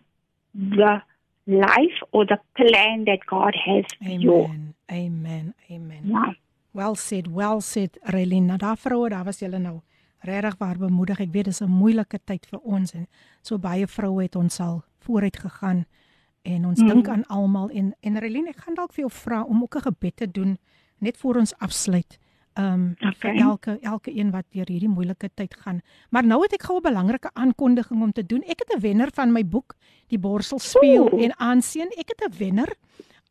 [0.53, 1.01] the
[1.47, 4.22] life or the plan that God has for Amen.
[4.22, 4.49] you.
[4.91, 5.53] Amen.
[5.72, 6.01] Amen.
[6.03, 6.34] Ja.
[6.72, 8.57] Well said, well said, Relina.
[8.57, 9.80] Daar vroue, daar was julle nou
[10.20, 11.20] regtig waar bemoedig.
[11.20, 13.07] Ek weet dis 'n moeilike tyd vir ons en
[13.41, 15.86] so baie vroue het ons al vooruit gegaan
[16.46, 16.88] en ons mm.
[16.88, 19.88] dink aan almal en en Relina, ek gaan dalk vir jou vra om ook 'n
[19.89, 20.58] gebed te doen
[21.00, 22.20] net voor ons afsluit.
[22.56, 23.14] Ehm um, Okay.
[23.20, 25.82] vir elke elke een wat deur hierdie moeilike tyd gaan.
[26.10, 28.41] Maar nou het ek gou 'n belangrike aankondiging om te doen.
[28.41, 29.76] Ek het 'n wenner van my boek,
[30.08, 31.24] Die Borsel speel Ooh.
[31.24, 31.89] en aansien.
[31.98, 32.76] Ek het 'n wenner.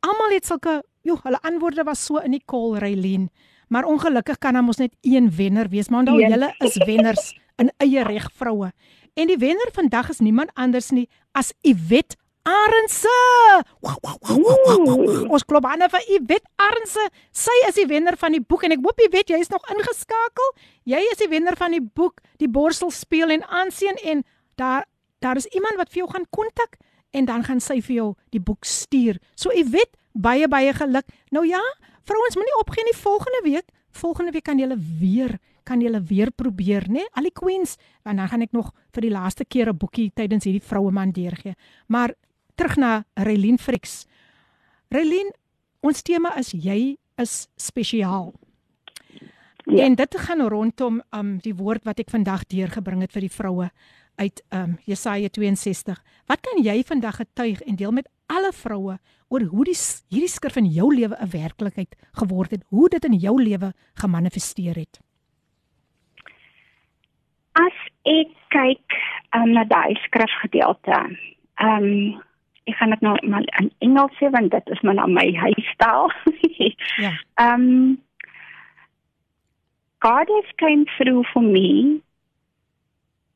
[0.00, 3.28] Almal het sulke, joh, hulle antwoorde was so in die call Raylene.
[3.68, 5.88] Maar ongelukkig kan daar mos net een wenner wees.
[5.88, 8.72] Maar onthou julle is wenners in eie reg vroue.
[9.14, 13.12] En die wenner vandag is niemand anders nie as Iwet Arendse.
[13.80, 15.24] Ooh.
[15.32, 17.04] Ons klop hande vir Iwet Arendse.
[17.32, 20.50] Sy is die wenner van die boek en ek hoop Iwet jy is nog ingeskakel.
[20.88, 24.24] Jy is die wenner van die boek Die Borsel speel en aansien en
[24.60, 24.84] daar
[25.24, 26.76] daar is iemand wat vir jou gaan kontak
[27.16, 29.16] en dan gaan sy vir jou die boek stuur.
[29.40, 31.08] So Iwet, baie baie geluk.
[31.32, 31.62] Nou ja,
[32.04, 33.72] vrouens moenie opgee nie volgende week.
[33.94, 37.06] Volgende week kan julle weer kan julle weer probeer, né?
[37.16, 40.44] Al die queens, want dan gaan ek nog vir die laaste keer 'n boekie tydens
[40.44, 41.54] hierdie vroue man deurgee.
[41.88, 42.12] Maar
[42.54, 44.06] terug na Relien Frix.
[44.88, 45.30] Relien,
[45.80, 48.32] ons tema is jy is spesiaal.
[49.64, 49.84] Ja.
[49.84, 53.70] En dit gaan rondom um die woord wat ek vandag deurgebring het vir die vroue
[54.20, 55.96] uit um Jesaja 62.
[56.28, 58.98] Wat kan jy vandag getuig en deel met alle vroue
[59.28, 59.76] oor hoe die
[60.12, 64.76] hierdie skrif in jou lewe 'n werklikheid geword het, hoe dit in jou lewe gemanifesteer
[64.76, 65.00] het?
[67.52, 68.98] As ek kyk
[69.34, 71.16] um, na daai skrifgedeelte,
[71.56, 72.22] ehm um,
[72.64, 76.12] ek gaan dit nou maar in Engels sê want dit is maar nou my huistaal.
[77.04, 77.10] Ja.
[77.40, 77.98] um
[80.04, 82.00] God has came through for me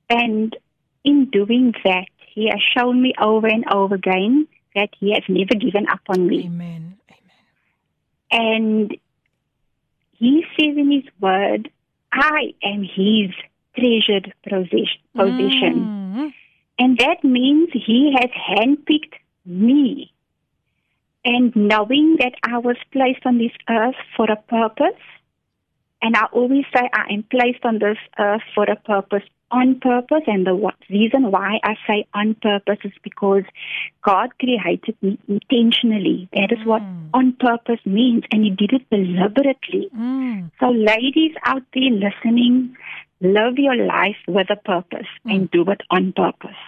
[0.09, 0.57] and
[1.03, 5.55] in doing that he has shown me over and over again that he has never
[5.55, 6.45] given up on me.
[6.45, 6.99] Amen.
[7.11, 7.43] Amen.
[8.31, 8.97] And
[10.13, 11.71] he says in his word,
[12.13, 13.31] I am his
[13.77, 14.95] treasured possession.
[15.15, 15.98] Mm.
[16.79, 19.15] And that means he has handpicked
[19.45, 20.13] me.
[21.25, 25.01] And knowing that I was placed on this earth for a purpose,
[26.01, 30.23] and I always say I am placed on this earth for a purpose, on purpose.
[30.29, 30.55] And the
[30.89, 33.43] reason why I say on purpose is because
[34.03, 36.29] God created me intentionally.
[36.33, 37.09] That is what Mm.
[37.13, 38.23] on purpose means.
[38.31, 39.89] And He did it deliberately.
[39.95, 40.51] Mm.
[40.61, 42.77] So, ladies out there listening,
[43.21, 46.59] live your life with a purpose and do it on purpose.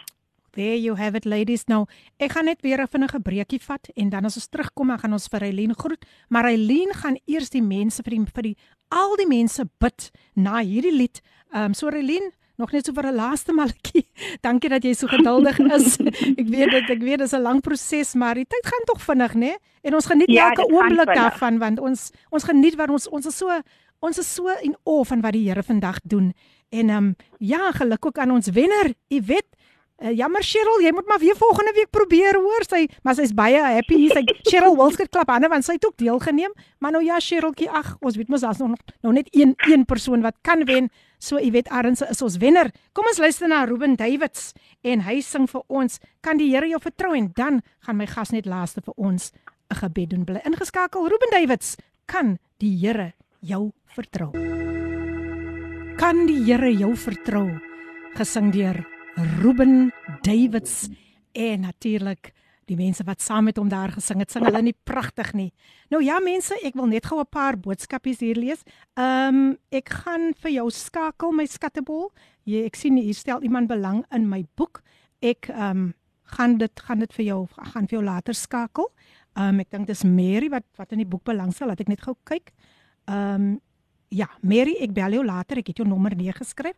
[0.53, 1.65] There you have it ladies.
[1.71, 1.85] Nou,
[2.19, 5.13] ek gaan net weer 'n vinnige breekie vat en dan as ons terugkom, dan gaan
[5.13, 8.57] ons vir Eileen groet, maar Eileen gaan eers die mense vir die vir die
[8.89, 11.21] al die mense bid na hierdie lied.
[11.55, 14.05] Ehm um, so Eileen, nog net so vir 'n laaste malletjie.
[14.47, 15.99] Dankie dat jy so geduldig is.
[16.41, 19.01] ek weet dit, ek weet dit is 'n lang proses, maar die tyd gaan tog
[19.01, 19.55] vinnig, né?
[19.83, 23.37] En ons geniet Ja, elke oomblik daarvan want ons ons geniet wat ons ons is
[23.37, 23.49] so
[24.01, 26.33] ons is so in awe van wat die Here vandag doen.
[26.71, 29.47] En ehm um, ja, geluk ook aan ons wenner, Iwet.
[30.01, 32.65] Uh, jammer Cheryl, jy moet maar weer volgende week probeer hoor.
[32.65, 34.15] Sy maar sy's baie happy hier.
[34.17, 36.55] Sy Cheryl Wilskut klap hande want sy het ook deelgeneem.
[36.81, 40.25] Maar nou ja, Cheryltjie, ag, ons weet mos daar's nog nou net een een persoon
[40.25, 40.89] wat kan wen.
[41.21, 42.73] So Iwet Arendse is ons wenner.
[42.97, 46.81] Kom ons luister na Ruben Davids en hy sing vir ons Kan die Here jou
[46.81, 49.33] vertrou en dan gaan my gas net laaste vir ons
[49.69, 50.25] 'n gebed doen.
[50.25, 51.77] Bly ingeskakel Ruben Davids.
[52.07, 54.31] Kan die Here jou vertrou?
[56.01, 57.49] Kan die Here jou vertrou?
[58.17, 58.85] Gesing deur
[59.41, 60.89] Ruben Davids
[61.33, 62.33] en natuurlik
[62.71, 65.49] die mense wat saam met hom daar gesing het, sing hulle nie pragtig nie.
[65.91, 68.63] Nou ja mense, ek wil net gou 'n paar boodskapies hier lees.
[68.97, 72.11] Ehm um, ek gaan vir jou skakel my skattebol.
[72.45, 74.83] Jy ek sien hier stel iemand belang in my boek.
[75.21, 78.87] Ek ehm um, gaan dit gaan dit vir jou gaan vir jou later skakel.
[79.37, 82.01] Ehm um, ek dink dis Mary wat wat in die boek belangstel, laat ek net
[82.03, 82.53] gou kyk.
[83.07, 83.61] Um,
[84.09, 85.61] ja, Mary, ek bel jou later.
[85.63, 86.77] Ek het jou nommer neergeskryf.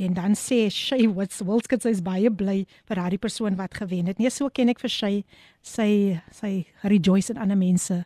[0.00, 4.08] En dan sê Shay Wits Wilskut sy is baie bly vir daardie persoon wat gewen
[4.08, 4.18] het.
[4.18, 5.20] Nee, so ken ek vir Shay.
[5.66, 8.02] Sy sy rejoice in ander mense.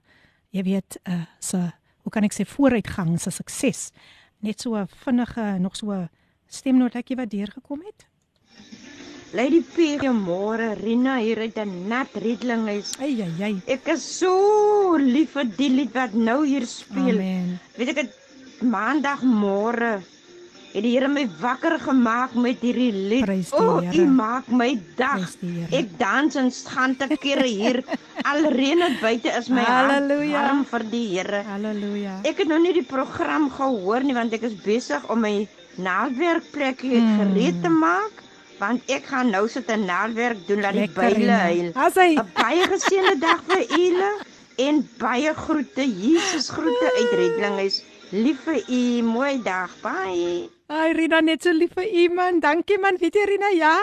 [0.55, 1.61] Jy weet, uh so
[2.05, 3.93] hoe kan ek sê vooruitgang, sy sukses.
[4.43, 6.11] Net so 'n vinnige nog so 'n
[6.49, 8.07] stemnotetjie wat deurgekom het.
[9.35, 10.77] Lady P, goeiemôre.
[10.79, 12.95] Rina hier uit 'n nat Riedling is.
[13.03, 13.57] Ai ai ai.
[13.67, 17.19] Ek is so lief vir die lied wat nou hier speel.
[17.19, 17.59] Amen.
[17.75, 18.13] Weet ek het
[18.63, 19.99] maandagmôre
[20.71, 23.27] het die Here my wakker gemaak met hierdie lied.
[23.27, 24.07] Prys die Here.
[24.07, 25.19] U maak my dag.
[25.19, 25.83] Prys die Here.
[25.83, 27.83] Ek dans en gaan te kere hier.
[28.31, 30.47] Al reën dit buite is my Halleluja.
[30.47, 31.43] warm vir die Here.
[31.51, 32.21] Halleluja.
[32.23, 37.01] Ek het nog nie die program gehoor nie want ek is besig om my naaldwerkplekkie
[37.01, 37.19] mm.
[37.19, 38.24] gereed te maak
[38.65, 41.73] want ek gaan nou sit 'n naaldwerk doen laat die byle huil.
[41.73, 44.11] 'n Baie geseënde dag vir julle
[44.67, 45.85] en baie groete.
[45.85, 49.03] Jesus groete uit Redling is lief vir u.
[49.03, 49.71] Mooi dag.
[49.83, 50.49] Bye.
[50.69, 52.41] Ai Rina net so lief vir u man.
[52.41, 52.97] Dankie man.
[53.01, 53.75] Weet jy Rina, ja.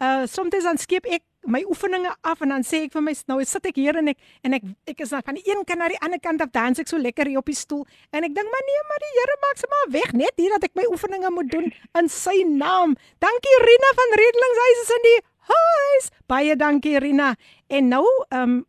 [0.00, 3.38] Uh soms dan skep ek my oefeninge af en dan sê ek vir my nou
[3.44, 4.64] sit ek hier en ek en ek
[4.94, 7.28] ek is van die een kant na die ander kant af dans ek so lekker
[7.30, 9.92] hier op die stoel en ek dink maar nee maar die Here maak se maar
[9.94, 11.70] weg net hier dat ek my oefeninge moet doen
[12.00, 12.96] in sy naam.
[13.22, 15.18] Dankie Rina van Redlingshuis is in die
[15.50, 16.10] huis.
[16.26, 17.34] Baie dankie Rina.
[17.68, 18.60] En nou ehm um,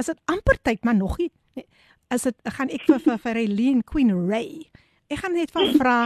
[0.00, 1.30] is dit amper tyd maar nog nie.
[2.14, 4.70] Is dit gaan ek vir vir, vir Eileen Queen Ray.
[5.12, 5.96] Ek gaan net van vra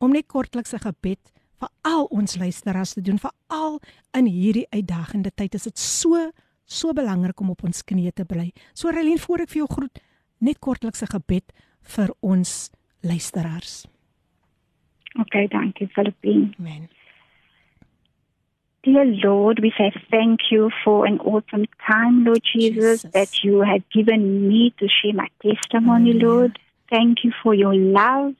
[0.00, 1.33] om net kortliks 'n gebed
[1.64, 3.80] vir al ons luisteraars te doen veral
[4.16, 6.30] in hierdie uitdagende tyd is dit so
[6.64, 8.50] so belangrik om op ons knieë te bly.
[8.72, 10.00] So Relien voor ek vir jou groet
[10.40, 11.52] net kortliks 'n gebed
[11.96, 12.70] vir ons
[13.02, 13.86] luisteraars.
[15.20, 16.54] OK, dankie Filippine.
[16.58, 16.88] Amen.
[18.82, 23.12] Dear Lord, we say thank you for an awesome time, Lord Jesus, Jesus.
[23.12, 26.26] that you have given me to share my testimony, Amen.
[26.26, 26.58] Lord.
[26.88, 28.34] Thank you for your love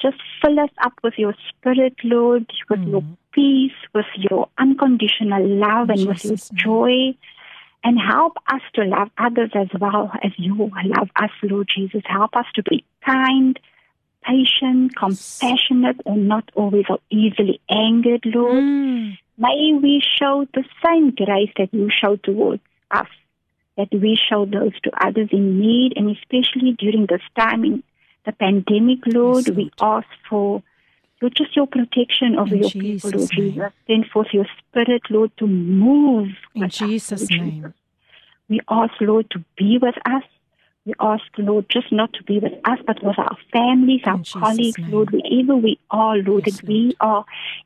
[0.00, 2.90] just fill us up with your spirit, Lord, with mm.
[2.90, 7.18] your peace, with your unconditional love, and Jesus with your joy.
[7.84, 12.02] And help us to love others as well as you love us, Lord Jesus.
[12.06, 13.58] Help us to be kind,
[14.24, 18.62] patient, compassionate, and not always or easily angered, Lord.
[18.64, 19.18] Mm.
[19.38, 23.06] May we show the same grace that you show towards us,
[23.76, 27.84] that we show those to others in need, and especially during this time in
[28.24, 29.46] the pandemic, Lord.
[29.46, 29.56] Yes, Lord.
[29.56, 30.62] We ask for
[31.20, 33.52] Lord, just your protection over In your Jesus people, Lord name.
[33.52, 33.72] Jesus.
[33.86, 36.28] Send forth your spirit, Lord, to move.
[36.54, 37.62] In Jesus' us, name.
[37.62, 37.72] Jesus.
[38.48, 40.22] We ask, Lord, to be with us.
[40.86, 44.78] We ask, Lord, just not to be with us, but with our families, our colleagues,
[44.78, 44.92] name.
[44.92, 47.24] Lord, wherever we are, Lord, yes, that we are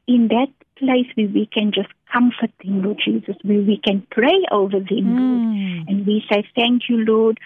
[0.08, 4.44] in that place where we can just comfort them, Lord Jesus, where we can pray
[4.50, 5.18] over them, mm.
[5.20, 5.88] Lord.
[5.88, 7.38] And we say, Thank you, Lord,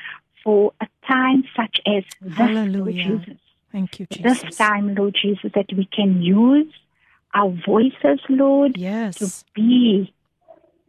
[0.47, 3.09] for a time such as this, Hallelujah.
[3.09, 3.41] Lord Jesus.
[3.73, 4.43] Thank you, Jesus.
[4.43, 6.73] This time, Lord Jesus, that we can use
[7.35, 9.17] our voices, Lord, yes.
[9.17, 10.15] to be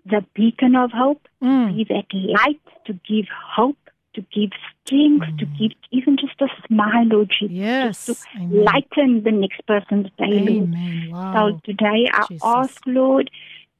[0.05, 1.75] the beacon of hope, mm.
[1.75, 3.79] be that light to give hope,
[4.13, 4.51] to give
[4.85, 5.39] strength, mm.
[5.39, 7.57] to give even just a smile, Lord Jesus.
[7.57, 8.05] Yes.
[8.05, 8.63] To Amen.
[8.63, 11.09] lighten the next person's day, Amen.
[11.09, 11.11] Lord.
[11.11, 11.33] Wow.
[11.49, 12.43] So today I Jesus.
[12.45, 13.31] ask, Lord,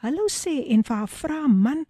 [0.03, 1.85] hallo sê en vir haar vra man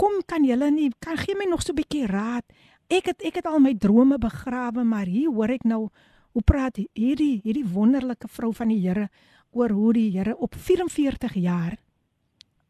[0.00, 2.44] kom kan julle nie kan gee my nog so 'n bietjie raad?
[2.88, 5.88] Ek het ek het al my drome begrawe maar hier hoor ek nou
[6.32, 9.08] hoe praat hierdie hierdie wonderlike vrou van die Here
[9.52, 11.76] oor hoe die Here op 44 jaar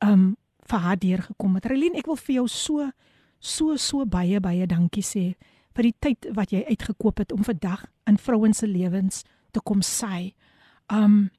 [0.00, 1.66] um vir haar deurgekom het.
[1.66, 2.90] Relien ek wil vir jou so
[3.38, 5.34] so so baie baie dankie sê
[5.74, 9.80] vir die tyd wat jy uitgekoop het om vandag in vrouens se lewens te kom
[9.80, 10.32] sê
[10.90, 11.30] um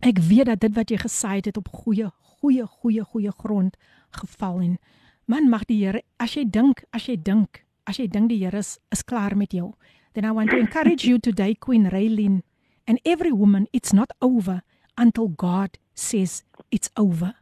[0.00, 2.10] ek weet dat dit wat jy gesê het, het op goeie
[2.40, 3.76] goeie goeie goeie grond
[4.10, 4.78] geval en
[5.24, 8.58] man mag die Here as jy dink as jy dink as jy dink die Here
[8.58, 9.74] is, is klaar met jou
[10.12, 12.42] then i want to encourage you today queen raylin
[12.86, 14.62] and every woman it's not over
[14.96, 17.34] until god says it's over.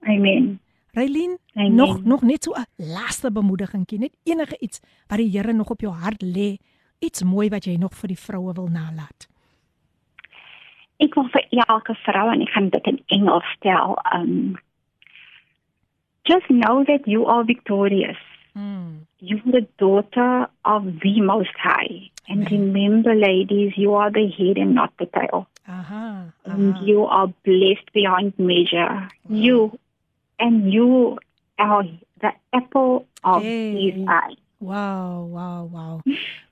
[0.00, 0.60] Amen.
[0.92, 5.70] Raylin nog nog net so 'n laaste bemoedigingkie net enige iets wat die Here nog
[5.70, 6.56] op jou hart lê
[6.98, 9.28] iets mooi wat jy nog vir die vroue wil nalat
[11.00, 13.98] ek wil vir elke vrou en ek gaan dit in Engels stel.
[14.12, 14.56] Um
[16.24, 18.18] just know that you are victorious.
[18.56, 19.06] Mm.
[19.20, 22.10] You're the daughter of the Most High.
[22.28, 25.46] And remember, ladies, you are the head and not the tail.
[25.68, 26.50] Uh-huh, uh-huh.
[26.50, 29.08] And you are blessed beyond measure.
[29.28, 29.78] You
[30.38, 31.18] and you
[31.58, 31.84] are
[32.20, 33.90] the apple of hey.
[33.90, 34.36] his eye.
[34.58, 36.00] Wow, wow, wow.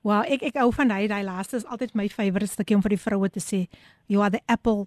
[0.05, 2.93] Wow, ek ek hou van hy, daai laaste is altyd my favourite stukkie om vir
[2.93, 3.65] die vroue te sê,
[4.05, 4.85] you are the apple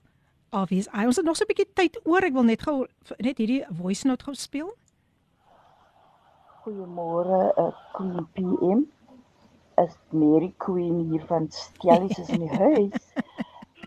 [0.55, 1.07] of his eye.
[1.07, 2.23] Ons het nog so 'n bietjie tyd oor.
[2.23, 2.87] Ek wil net gou
[3.19, 4.71] net hierdie voice note gou speel.
[6.63, 8.87] Goeiemôre, uh, Queen PM.
[9.83, 13.15] Is Mary Queen hier van Stellies is in die huis.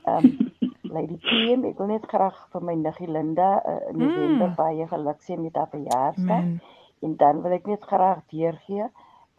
[0.08, 0.52] Um
[0.96, 4.56] Lady PM, ek wil net graag vir my niggie Linda uh, in November mm.
[4.56, 6.60] baie geluk sê met haar verjaarsdag.
[7.02, 8.92] En dan wil ek net graag deurgee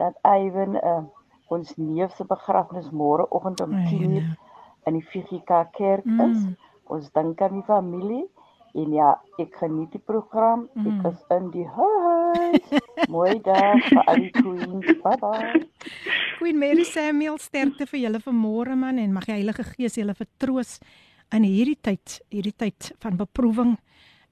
[0.02, 1.02] dat Iwan uh,
[1.54, 4.34] ons neef se begrafnis môre oggend om 10:00
[4.90, 6.38] in die VGK kerk is.
[6.42, 6.54] Mm.
[6.90, 8.24] Ons dink aan die familie
[8.72, 9.10] en ja,
[9.40, 10.66] ek geniet die program.
[10.74, 10.88] Mm.
[10.88, 12.72] Ek is in die huis.
[13.12, 14.90] Mooi dag vir al die queens.
[15.04, 15.62] Bye bye.
[16.38, 20.78] Queen Mary Samuel sterkte vir julle vanmôre man en mag die Heilige Gees julle vertroos
[21.32, 23.76] in hierdie tyd, hierdie tyd van beproewing.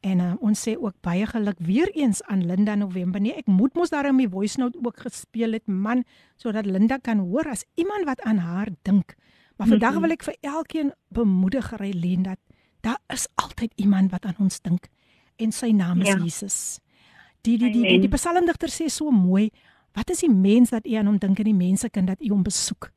[0.00, 3.20] En uh, ons sê ook baie geluk weer eens aan Linda November.
[3.20, 6.04] Nee, ek moet mos daarom die voice note ook gespeel het man
[6.40, 9.14] sodat Linda kan hoor as iemand wat aan haar dink.
[9.60, 12.40] Maar vandag wil ek vir elkeen bemoedig Reileen dat
[12.80, 14.88] daar is altyd iemand wat aan ons dink
[15.36, 16.16] en sy naam is ja.
[16.16, 16.56] Jesus.
[17.44, 19.50] Die die die die, die psalmdigter sê so mooi,
[19.96, 22.44] wat is die mens dat u aan hom dink en die mensekind dat u hom
[22.46, 22.90] besoek?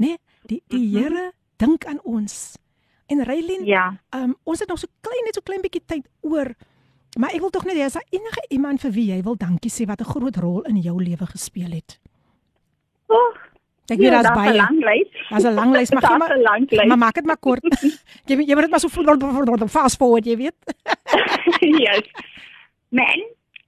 [0.00, 0.12] Né?
[0.12, 0.16] Nee,
[0.48, 0.96] die die -hmm.
[0.96, 2.56] Here dink aan ons.
[3.10, 4.00] En Reileen, ja.
[4.14, 6.52] um, ons het nog so klein net so klein bietjie tyd oor.
[7.18, 9.72] Maar ek wil tog net hê as daar enige iemand vir wie jy wil dankie
[9.74, 11.98] sê wat 'n groot rol in jou lewe gespeel het.
[13.10, 13.34] Oh,
[13.90, 14.54] ek weet daar's baie.
[15.30, 16.86] Daar's 'n lang lys, maar gee maar.
[16.86, 17.66] Maar maak dit maar kort.
[18.28, 20.58] Jy jy moet dit maar so fast forward, jy weet.
[21.86, 22.06] yes.
[22.90, 23.18] Man,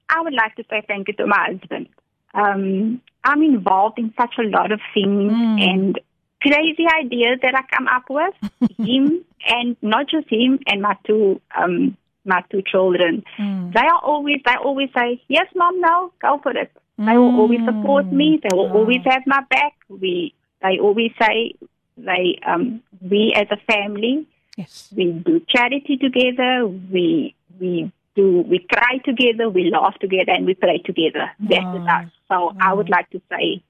[0.09, 1.89] I would like to say thank you to my husband.
[2.35, 5.61] Um, I'm involved in such a lot of things mm.
[5.61, 6.01] and
[6.43, 8.35] crazy ideas that I come up with.
[8.79, 13.25] him and not just him and my two um my two children.
[13.39, 13.73] Mm.
[13.73, 16.71] They are always they always say, Yes, mom, no, go for it.
[16.99, 17.07] Mm.
[17.07, 18.79] They will always support me, they will oh.
[18.79, 19.75] always have my back.
[19.89, 21.55] We they always say
[21.97, 24.93] they um we as a family yes.
[24.97, 30.55] we do charity together, we we do we cry together, we laugh together and we
[30.55, 31.31] pray together.
[31.41, 32.11] That is us.
[32.29, 33.63] So I would like to say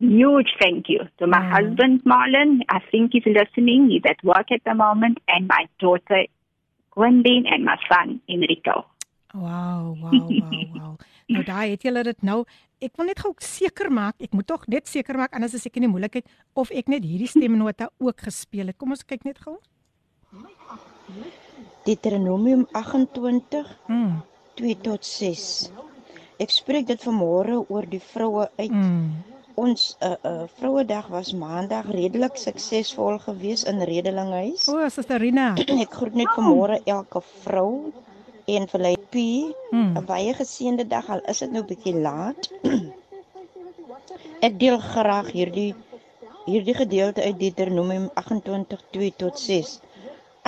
[0.00, 1.50] huge thank you to my mm.
[1.50, 2.60] husband, Marlon.
[2.68, 3.90] I think he's listening.
[3.90, 5.18] He's at work at the moment.
[5.28, 6.24] And my daughter,
[6.90, 8.86] Gwendine, and my son, Enrico.
[9.32, 10.96] Wow, wow, wow, wow.
[11.30, 12.40] nou daai het julle dit nou.
[12.82, 15.78] Ek wil net gou seker maak, ek moet tog net seker maak anders is ek
[15.78, 16.26] in die moeilikheid
[16.58, 18.78] of ek net hierdie stemnota ook gespeel het.
[18.80, 19.60] Kom ons kyk net gou.
[21.86, 24.18] Deuteronomium 28 mm.
[24.58, 25.46] 2 tot 6.
[26.42, 29.29] Ek spreek dit vanmôre oor die vroue uit mm
[29.60, 34.68] ons uh, uh Vrouedag was maandag redelik suksesvol geweest in Redelinghuis.
[34.68, 35.52] O, oh, Susterina.
[35.84, 37.92] Ek groet net vanmôre elke vrou
[38.50, 39.26] en vir hulle P.
[39.70, 39.92] Hmm.
[39.98, 42.50] 'n Baie geseënde dag al is dit nou bietjie laat.
[44.46, 45.72] Ek deel graag hierdie
[46.46, 49.78] hierdie gedeelte uit Deuteronomium 28:2 tot 6.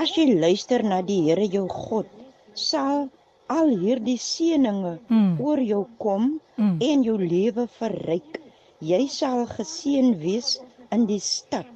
[0.00, 2.08] As jy luister na die Here jou God,
[2.54, 3.10] sal
[3.52, 5.34] al hierdie seëninge hmm.
[5.40, 6.78] oor jou kom hmm.
[6.80, 8.41] en jou lewe verryk
[8.82, 10.58] jy sal geseën wees
[10.92, 11.68] in die stad.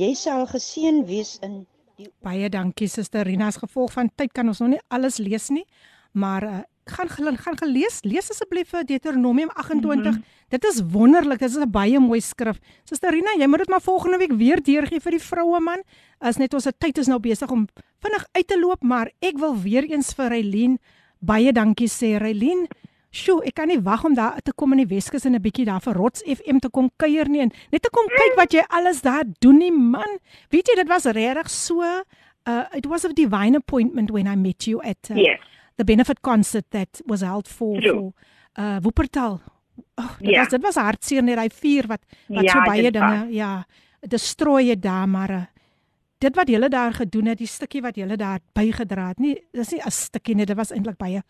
[0.00, 1.62] Jy sal geseën wees in
[1.98, 3.52] die Baie dankie Suster Rina.
[3.52, 5.62] As gevolg van tyd kan ons nog nie alles lees nie,
[6.10, 8.00] maar uh, gaan gaan gelees.
[8.02, 10.02] Lees asseblief Deuteronomium 28.
[10.02, 10.24] Mm -hmm.
[10.50, 11.38] Dit is wonderlik.
[11.38, 12.58] Dit is 'n baie mooi skrif.
[12.84, 15.82] Suster Rina, jy moet dit maar volgende week weer deurgee vir die vroue man.
[16.18, 17.68] As net ons tyd is nou besig om
[18.00, 20.78] vinnig uit te loop, maar ek wil weer eens vir Reileen
[21.24, 22.66] baie dankie sê Reileen.
[23.14, 25.64] Sjoe, ek kan nie wag om daar te kom in die Weskus en 'n bietjie
[25.64, 28.64] daar vir Rots FM te kom kuier nie en net te kom kyk wat jy
[28.68, 30.18] alles daar doen nie, man.
[30.50, 31.82] Weet jy, dit was regtig so
[32.46, 35.38] uh it was a divine appointment when I met you at uh, yes.
[35.76, 37.92] the benefit concert that was held for True.
[37.92, 38.12] for
[38.58, 39.40] uh Wuppertal.
[39.94, 40.40] Oh, dit yeah.
[40.40, 43.32] was dit was hartseer net hy vier wat wat ja, so baie dinge, was.
[43.34, 43.64] ja,
[44.00, 45.44] destrooi daar maar uh,
[46.18, 49.70] dit wat julle daar gedoen het, die stukkie wat julle daar bygedra het, nie dis
[49.70, 51.22] nie 'n stukkie nie, dit was eintlik baie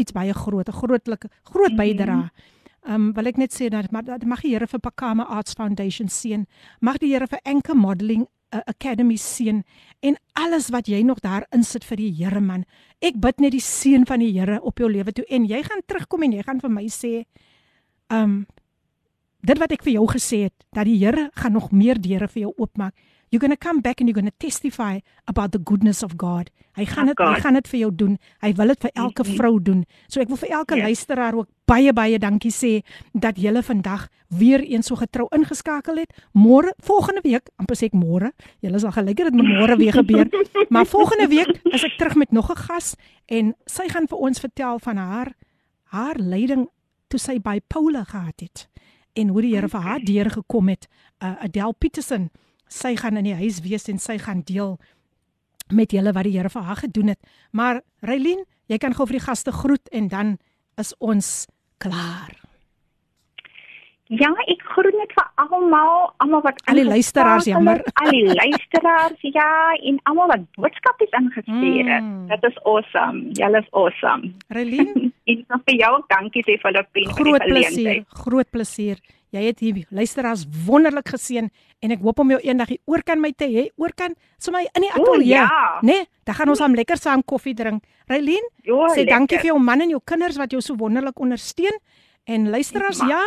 [0.00, 2.16] iets baie groot, 'n grootlike groot bydra.
[2.16, 2.58] Mhm.
[2.80, 5.52] Ehm um, wil ek net sê dat maar dat mag die Here vir Pakama Arts
[5.52, 6.46] Foundation seën.
[6.80, 9.62] Mag die Here vir Enke Modeling uh, Academy seën
[10.00, 12.64] en alles wat jy nog daar insit vir die Here man.
[13.00, 15.84] Ek bid net die seën van die Here op jou lewe toe en jy gaan
[15.86, 17.12] terugkom en jy gaan vir my sê
[18.08, 18.46] ehm um,
[19.40, 22.42] dit wat ek vir jou gesê het dat die Here gaan nog meer deure vir
[22.42, 22.94] jou oopmaak.
[23.30, 26.50] You're going to come back and you're going to testify about the goodness of God.
[26.78, 28.12] Hy gaan dit hy gaan dit vir jou doen.
[28.42, 29.36] Hy wil dit vir elke mm -hmm.
[29.38, 29.84] vrou doen.
[30.06, 30.82] So ek wil vir elke yes.
[30.82, 32.82] luisteraar ook baie baie dankie sê
[33.12, 36.12] dat julle vandag weer eens so getrou ingeskakel het.
[36.32, 38.32] Môre, volgende week, amper sê ek môre.
[38.60, 40.28] Julle sal gelyk dit môre weer gebeur.
[40.74, 42.96] maar volgende week is ek terug met nog 'n gas
[43.26, 45.32] en sy gaan vir ons vertel van haar
[45.90, 46.68] haar lyding
[47.08, 48.68] toe sy bipolar gehad het
[49.12, 50.86] en hoe die Here vir haar deur gekom het.
[51.22, 52.30] Uh, Adele Peterson,
[52.70, 54.78] sy gaan in die huis wees en sy gaan deel
[55.74, 57.20] met julle wat die Here vir haar gedoen het.
[57.52, 60.38] Maar Reilien, jy kan gou vir die gaste groet en dan
[60.80, 61.46] is ons
[61.82, 62.34] klaar.
[64.10, 67.78] Ja, ek groet net vir almal, almal wat al die luisteraars jammer.
[68.02, 69.50] Al die luisteraars, ja,
[69.86, 72.02] en almal wat boodskapies ingestuur het.
[72.02, 72.24] Mm.
[72.32, 73.22] Dit is awesome.
[73.38, 74.32] Julle is awesome.
[74.56, 77.46] Reilien, en vir jou dankie sê Filippine vir die geleentheid.
[77.46, 79.04] Groot plesier, groot plesier.
[79.30, 81.46] Jy het hier luisteraars wonderlik geseën
[81.80, 84.66] en ek hoop om jou eendag hier oor kan my te hê, oor kan sommer
[84.66, 85.46] in die ateljee, ja.
[85.82, 86.00] né?
[86.00, 87.86] Nee, dan gaan ons hom lekker saam koffie drink.
[88.10, 89.10] Reilien, sê lekker.
[89.14, 91.78] dankie vir jou man en jou kinders wat jou so wonderlik ondersteun.
[92.28, 93.22] En luisteraars, ja,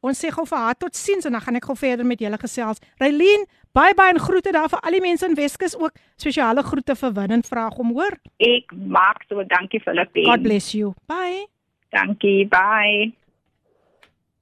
[0.00, 2.80] ons sê gou vir haar totsiens en dan gaan ek gou verder met julle gesels.
[3.02, 3.44] Reilien,
[3.76, 5.98] bye bye en groete daar vir al die mense in Weskus ook.
[6.16, 8.18] Spesiale groete vir Win en vraag om hoor.
[8.38, 10.30] Ek maak so dankie Filippine.
[10.30, 10.94] God bless you.
[11.10, 11.48] Bye.
[11.90, 13.10] Dankie, bye.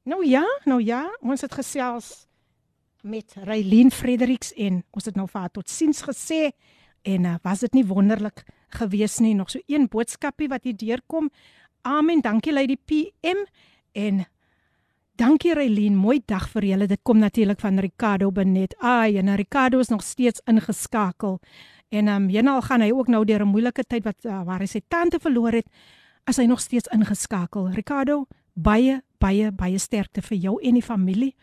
[0.08, 2.06] Nou ja, nou ja, ons het gesels
[3.04, 6.38] met Reilien Fredericks en ons het nou vir haar totsiens gesê
[7.04, 8.40] en uh, was dit nie wonderlik
[8.78, 11.28] geweest nie nog so een boodskapie wat hier deurkom.
[11.84, 12.22] Amen.
[12.24, 13.42] Dankie Lady PM
[13.92, 14.22] en
[15.20, 15.96] dankie Reilien.
[15.96, 16.88] Mooi dag vir julle.
[16.88, 18.78] Dit kom natuurlik van Ricardo Benet.
[18.80, 21.36] Ai, en Ricardo is nog steeds ingeskakel.
[21.88, 24.64] En ehm um, Jenal gaan hy ook nou deur 'n moeilike tyd wat uh, waar
[24.64, 25.68] hy sy tante verloor het,
[26.24, 27.68] as hy nog steeds ingeskakel.
[27.68, 28.24] Ricardo,
[28.54, 31.34] baie baie baie sterkte vir jou en die familie.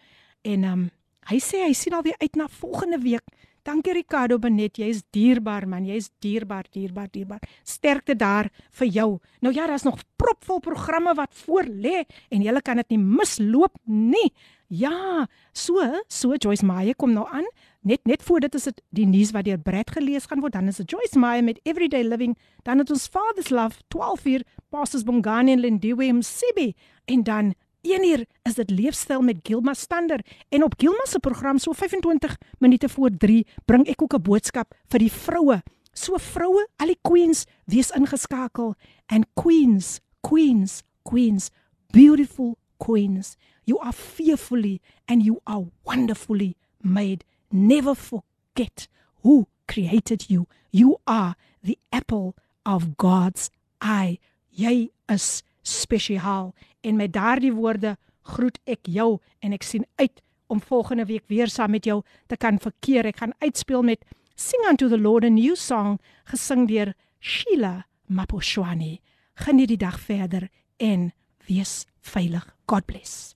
[0.44, 0.86] En ehm um,
[1.26, 3.26] hy sê hy sien alweer uit na volgende week.
[3.66, 7.48] Dankie Ricardo Benet, jy is dierbaar man, jy is dierbaar, dierbaar, dierbaar.
[7.66, 9.08] Sterkte daar vir jou.
[9.42, 13.74] Nou ja, daar's nog propvol programme wat voor lê en jy kan dit nie misloop
[13.90, 14.30] nie.
[14.70, 17.46] Ja, so, so Joyce Meyer kom nou aan.
[17.82, 20.54] Net net voor dit is dit die nuus wat deur Brad gelees gaan word.
[20.54, 22.38] Dan is dit Joyce Meyer met Everyday Living.
[22.64, 26.74] Dan het ons Father's Love 12 uur Pastors Bongani en Lindiwe Msibi
[27.06, 27.54] en dan
[27.86, 32.38] 1 uur is dit leefstyl met Gilma Stander en op Gilma se program so 25
[32.58, 35.62] minute voor 3 bring ek ook 'n boodskap vir die vroue.
[35.94, 38.76] So vroue, al die queens, wees ingeskakel
[39.06, 41.52] and queens, queens, queens,
[41.92, 43.36] beautiful queens.
[43.64, 47.24] You are fearfully and you are wonderfully made.
[47.50, 48.88] Never forget
[49.24, 50.48] who created you.
[50.72, 52.34] You are the apple
[52.64, 53.50] of God's
[53.80, 54.20] eye.
[54.50, 60.62] Jy is spesiaal en met daardie woorde groet ek jou en ek sien uit om
[60.62, 63.06] volgende week weer saam met jou te kan verkeer.
[63.06, 64.06] Ek gaan uitspeel met
[64.36, 69.00] Sing unto the Lord a new song gesing deur Sheila Maposhwani.
[69.36, 71.14] Geniet die dag verder en
[71.48, 72.56] wees veilig.
[72.68, 73.36] God bless.